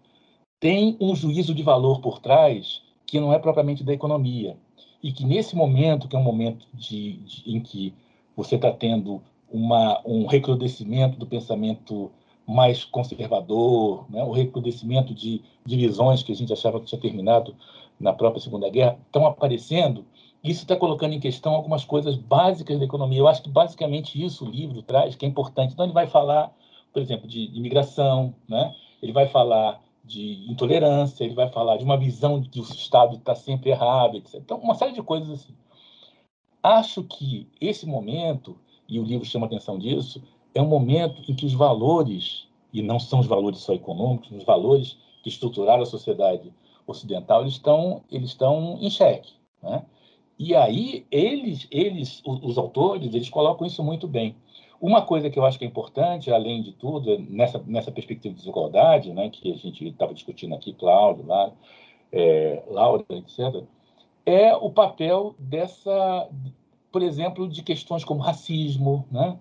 [0.61, 4.57] tem um juízo de valor por trás que não é propriamente da economia
[5.03, 7.95] e que nesse momento que é um momento de, de em que
[8.37, 12.11] você está tendo uma, um recrudescimento do pensamento
[12.47, 14.23] mais conservador, né?
[14.25, 17.55] o recrudescimento de divisões que a gente achava que tinha terminado
[18.01, 20.05] na própria Segunda Guerra, estão aparecendo.
[20.43, 23.19] Isso está colocando em questão algumas coisas básicas da economia.
[23.19, 25.75] Eu acho que basicamente isso o livro traz, que é importante.
[25.75, 26.53] Então, ele vai falar,
[26.93, 28.75] por exemplo, de imigração, né?
[29.03, 33.17] ele vai falar de intolerância, ele vai falar de uma visão de que o Estado
[33.17, 34.37] está sempre errado, etc.
[34.37, 35.55] Então, uma série de coisas assim.
[36.63, 40.23] Acho que esse momento, e o livro chama atenção disso,
[40.55, 44.45] é um momento em que os valores, e não são os valores só econômicos, os
[44.45, 46.53] valores que estruturaram a sociedade
[46.87, 49.35] ocidental, eles estão, eles estão em xeque.
[49.63, 49.85] Né?
[50.39, 54.35] E aí, eles, eles, os autores, eles colocam isso muito bem.
[54.81, 58.41] Uma coisa que eu acho que é importante, além de tudo, nessa, nessa perspectiva de
[58.41, 61.51] desigualdade, né, que a gente estava discutindo aqui, Cláudio, lá,
[62.12, 63.64] é, Laura, etc.,
[64.24, 66.29] é o papel dessa,
[66.93, 69.39] por exemplo, de questões como racismo, né,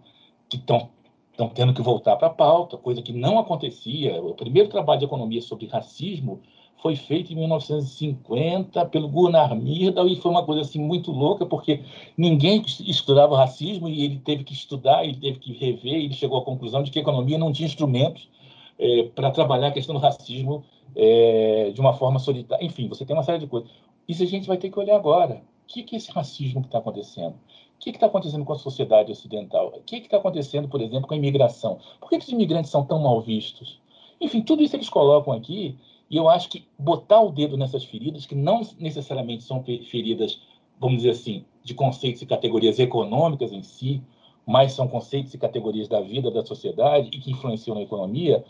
[0.50, 0.90] que estão
[1.38, 4.20] estão tendo que voltar para a pauta, coisa que não acontecia.
[4.20, 6.42] O primeiro trabalho de economia sobre racismo
[6.82, 11.82] foi feito em 1950 pelo Gunnar Myrdal e foi uma coisa assim muito louca porque
[12.16, 16.44] ninguém estudava racismo e ele teve que estudar, ele teve que rever, ele chegou à
[16.44, 18.30] conclusão de que a economia não tinha instrumentos
[18.78, 20.64] é, para trabalhar a questão do racismo
[20.96, 22.64] é, de uma forma solitária.
[22.64, 23.70] Enfim, você tem uma série de coisas.
[24.08, 25.42] Isso a gente vai ter que olhar agora.
[25.64, 27.34] O que é esse racismo que está acontecendo?
[27.34, 29.74] O que está acontecendo com a sociedade ocidental?
[29.76, 31.80] O que está acontecendo, por exemplo, com a imigração?
[32.00, 33.80] Por que, que os imigrantes são tão mal vistos?
[34.20, 35.78] Enfim, tudo isso eles colocam aqui
[36.10, 40.42] e eu acho que botar o dedo nessas feridas, que não necessariamente são feridas,
[40.80, 44.02] vamos dizer assim, de conceitos e categorias econômicas em si,
[44.46, 48.44] mas são conceitos e categorias da vida da sociedade e que influenciam na economia,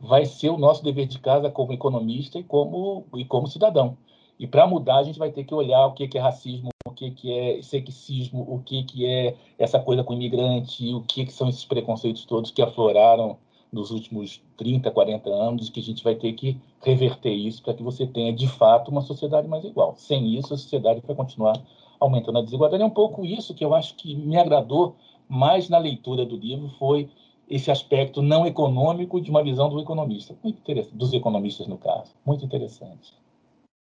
[0.00, 3.96] vai ser o nosso dever de casa como economista e como, e como cidadão.
[4.38, 7.32] E para mudar, a gente vai ter que olhar o que é racismo, o que
[7.32, 12.50] é sexismo, o que é essa coisa com imigrante, o que são esses preconceitos todos
[12.50, 13.38] que afloraram
[13.74, 17.82] nos últimos 30, 40 anos, que a gente vai ter que reverter isso para que
[17.82, 19.94] você tenha, de fato, uma sociedade mais igual.
[19.96, 21.60] Sem isso, a sociedade vai continuar
[21.98, 22.82] aumentando a desigualdade.
[22.82, 24.96] É um pouco isso que eu acho que me agradou
[25.28, 27.10] mais na leitura do livro, foi
[27.48, 30.34] esse aspecto não econômico de uma visão do economista.
[30.42, 32.14] Muito interessante, dos economistas, no caso.
[32.24, 33.12] Muito interessante.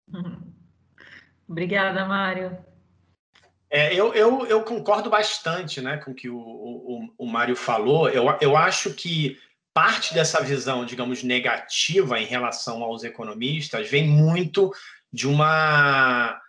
[1.49, 2.57] Obrigada, Mário.
[3.69, 8.09] É, eu, eu, eu, concordo bastante né, com o que o, o, o Mário falou.
[8.09, 9.37] Eu, eu acho que
[9.73, 14.73] parte dessa visão, digamos, negativa em relação aos economistas vem muito
[15.13, 16.41] de uma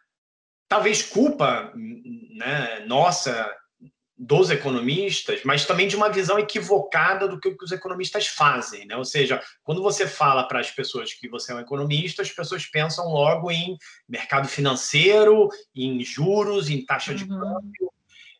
[0.67, 3.53] talvez culpa né, nossa
[4.23, 8.95] dos economistas, mas também de uma visão equivocada do que os economistas fazem, né?
[8.95, 12.67] Ou seja, quando você fala para as pessoas que você é um economista, as pessoas
[12.67, 13.75] pensam logo em
[14.07, 17.39] mercado financeiro, em juros, em taxa de uhum.
[17.39, 17.91] câmbio,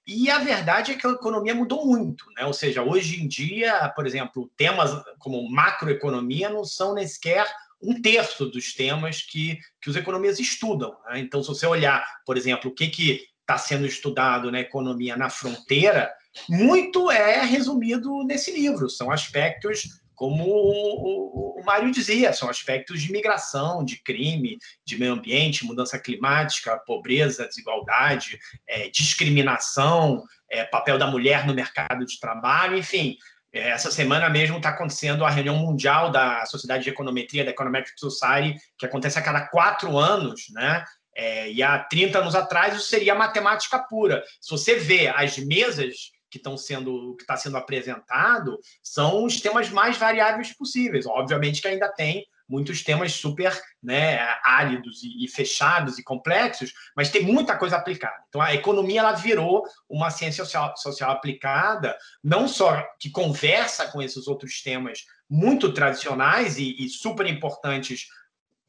[0.07, 2.45] e a verdade é que a economia mudou muito, né?
[2.45, 7.47] Ou seja, hoje em dia, por exemplo, temas como macroeconomia não são nem sequer
[7.81, 10.95] um terço dos temas que, que os economistas estudam.
[11.05, 11.19] Né?
[11.19, 15.29] Então, se você olhar, por exemplo, o que que está sendo estudado na economia na
[15.29, 16.11] fronteira,
[16.47, 18.89] muito é resumido nesse livro.
[18.89, 24.95] São aspectos como o, o, o Mário dizia, são aspectos de migração, de crime, de
[24.95, 32.19] meio ambiente, mudança climática, pobreza, desigualdade, é, discriminação, é, papel da mulher no mercado de
[32.19, 33.17] trabalho, enfim.
[33.51, 37.99] É, essa semana mesmo está acontecendo a reunião mundial da Sociedade de Econometria, da Econometric
[37.99, 40.85] Society, que acontece a cada quatro anos, né?
[41.15, 44.23] É, e há 30 anos atrás isso seria matemática pura.
[44.39, 49.69] Se você vê as mesas que estão sendo que está sendo apresentado são os temas
[49.69, 51.05] mais variáveis possíveis.
[51.05, 57.09] Obviamente que ainda tem muitos temas super né, áridos e, e, fechados e complexos, mas
[57.09, 58.23] tem muita coisa aplicada.
[58.27, 64.01] Então a economia ela virou uma ciência social, social aplicada, não só que conversa com
[64.01, 68.07] esses outros temas muito tradicionais e, e super importantes.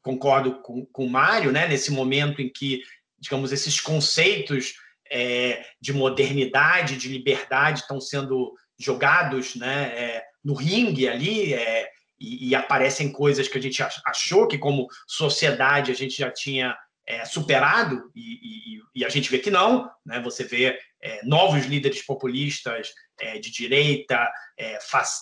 [0.01, 1.67] Concordo com, com o Mário, né?
[1.67, 2.81] Nesse momento em que,
[3.19, 4.75] digamos, esses conceitos
[5.13, 11.87] é, de modernidade, de liberdade estão sendo jogados né, é, no ringue ali é,
[12.19, 16.75] e, e, aparecem coisas que a gente achou que como sociedade a gente já tinha
[17.05, 20.21] é, superado e, e, e, a gente vê que não, né?
[20.21, 24.31] Você vê é, novos líderes populistas é, de direita,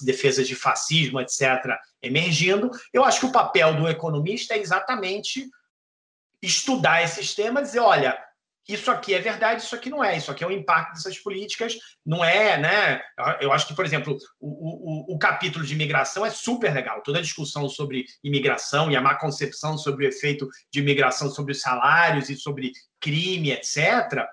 [0.03, 2.69] defesas de fascismo, etc., emergindo.
[2.93, 5.49] Eu acho que o papel do economista é exatamente
[6.41, 8.17] estudar esses temas e olha,
[8.67, 11.77] isso aqui é verdade, isso aqui não é, isso aqui é o impacto dessas políticas,
[12.05, 13.01] não é, né?
[13.39, 17.19] Eu acho que, por exemplo, o, o, o capítulo de imigração é super legal, toda
[17.19, 21.61] a discussão sobre imigração e a má concepção sobre o efeito de imigração sobre os
[21.61, 24.25] salários e sobre crime, etc.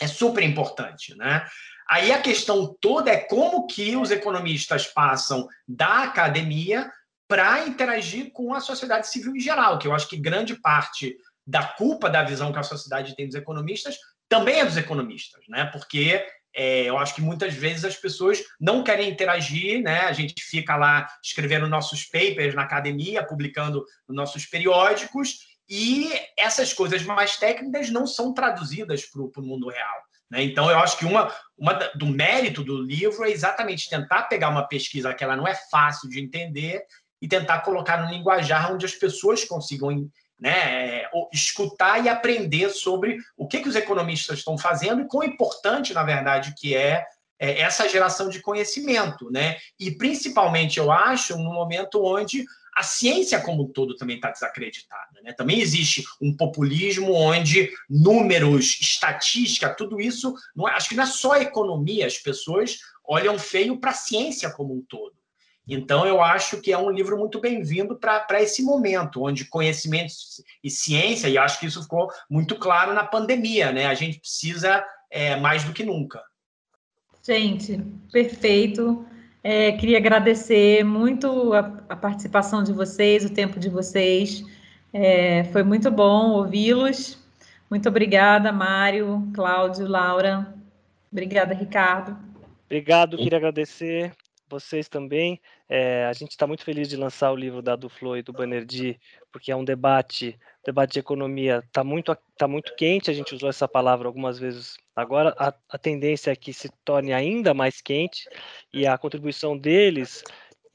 [0.00, 1.44] é super importante, né?
[1.88, 6.90] Aí a questão toda é como que os economistas passam da academia
[7.28, 11.16] para interagir com a sociedade civil em geral, que eu acho que grande parte
[11.46, 13.96] da culpa da visão que a sociedade tem dos economistas
[14.28, 15.66] também é dos economistas, né?
[15.66, 16.24] Porque
[16.56, 20.00] é, eu acho que muitas vezes as pessoas não querem interagir, né?
[20.00, 26.72] A gente fica lá escrevendo nossos papers na academia, publicando nos nossos periódicos, e essas
[26.72, 30.02] coisas mais técnicas não são traduzidas para o mundo real.
[30.30, 30.42] Né?
[30.42, 34.66] Então, eu acho que uma, uma do mérito do livro é exatamente tentar pegar uma
[34.66, 36.82] pesquisa que ela não é fácil de entender
[37.20, 39.90] e tentar colocar no linguajar onde as pessoas consigam
[40.40, 45.94] né, escutar e aprender sobre o que, que os economistas estão fazendo e quão importante,
[45.94, 47.04] na verdade, que é,
[47.38, 49.30] é essa geração de conhecimento.
[49.30, 49.56] Né?
[49.78, 55.20] E, principalmente, eu acho, no momento onde a ciência como um todo também está desacreditada.
[55.22, 55.32] Né?
[55.32, 61.06] Também existe um populismo onde números, estatística, tudo isso, não é, acho que não é
[61.06, 65.14] só economia, as pessoas olham feio para a ciência como um todo.
[65.66, 70.12] Então, eu acho que é um livro muito bem-vindo para esse momento, onde conhecimento
[70.62, 73.86] e ciência, e acho que isso ficou muito claro na pandemia, né?
[73.86, 76.22] A gente precisa é, mais do que nunca.
[77.22, 79.06] Gente, perfeito.
[79.42, 84.44] É, queria agradecer muito a, a, participação de vocês, o tempo de vocês.
[84.92, 87.18] É, foi muito bom ouvi-los.
[87.70, 90.54] Muito obrigada, Mário, Cláudio, Laura.
[91.10, 92.16] Obrigada, Ricardo.
[92.66, 94.12] Obrigado, queria agradecer
[94.48, 95.40] vocês também.
[95.68, 99.00] É, a gente está muito feliz de lançar o livro da Duflo e do Banerjee,
[99.32, 103.48] porque é um debate, debate de economia está muito, tá muito quente, a gente usou
[103.48, 108.28] essa palavra algumas vezes agora, a, a tendência é que se torne ainda mais quente,
[108.72, 110.22] e a contribuição deles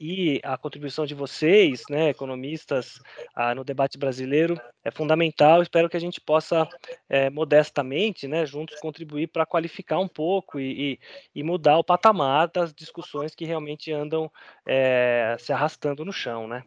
[0.00, 2.98] e a contribuição de vocês, né, economistas,
[3.34, 5.60] ah, no debate brasileiro é fundamental.
[5.60, 6.66] Espero que a gente possa,
[7.06, 10.98] é, modestamente, né, juntos contribuir para qualificar um pouco e, e,
[11.34, 14.32] e, mudar o patamar das discussões que realmente andam
[14.66, 16.64] é, se arrastando no chão, né?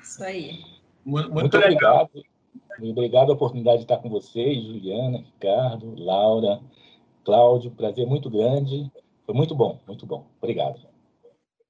[0.00, 0.64] Isso aí.
[1.04, 2.24] Muito, muito obrigado.
[2.80, 6.60] Obrigado a oportunidade de estar com vocês, Juliana, Ricardo, Laura,
[7.24, 7.70] Cláudio.
[7.70, 8.90] Prazer muito grande.
[9.26, 10.26] Foi muito bom, muito bom.
[10.40, 10.93] Obrigado.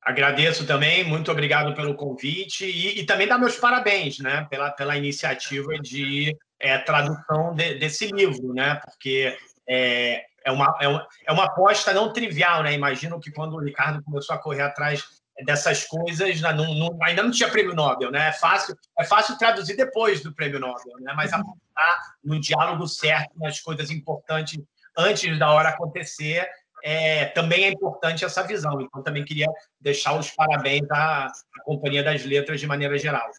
[0.04, 4.98] Agradeço também, muito obrigado pelo convite e, e, também dar meus parabéns, né, pela, pela
[4.98, 9.34] iniciativa de é, tradução de, desse livro, né, porque
[9.66, 13.60] é, é, uma, é, uma, é uma aposta não trivial, né, imagino que quando o
[13.60, 15.02] Ricardo começou a correr atrás
[15.42, 19.74] dessas coisas, não, não, ainda não tinha prêmio Nobel, né, é fácil, é fácil traduzir
[19.74, 24.62] depois do prêmio Nobel, né, mas apostar no diálogo certo, nas coisas importantes
[24.96, 26.46] antes da hora acontecer,
[26.86, 28.78] é, também é importante essa visão.
[28.78, 29.46] Então, também queria
[29.80, 33.30] deixar os parabéns à, à Companhia das Letras de maneira geral.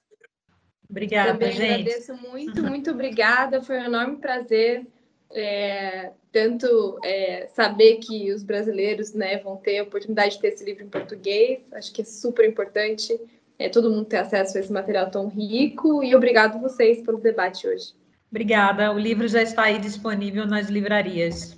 [0.90, 1.74] Obrigada, também gente.
[1.74, 3.62] agradeço muito, muito obrigada.
[3.62, 4.88] Foi um enorme prazer
[5.32, 10.66] é, tanto é, saber que os brasileiros né, vão ter a oportunidade de ter esse
[10.66, 11.60] livro em português.
[11.74, 13.16] Acho que é super importante
[13.60, 16.04] é, todo mundo ter acesso a esse material tão rico.
[16.04, 17.94] E obrigado vocês pelo debate hoje.
[18.32, 18.92] Obrigada.
[18.92, 21.56] O livro já está aí disponível nas livrarias.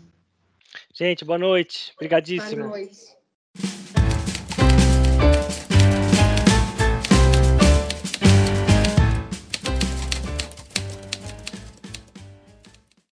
[0.98, 1.93] Gente, boa noite.
[1.95, 2.64] Obrigadíssimo.
[2.64, 3.16] Boa noite.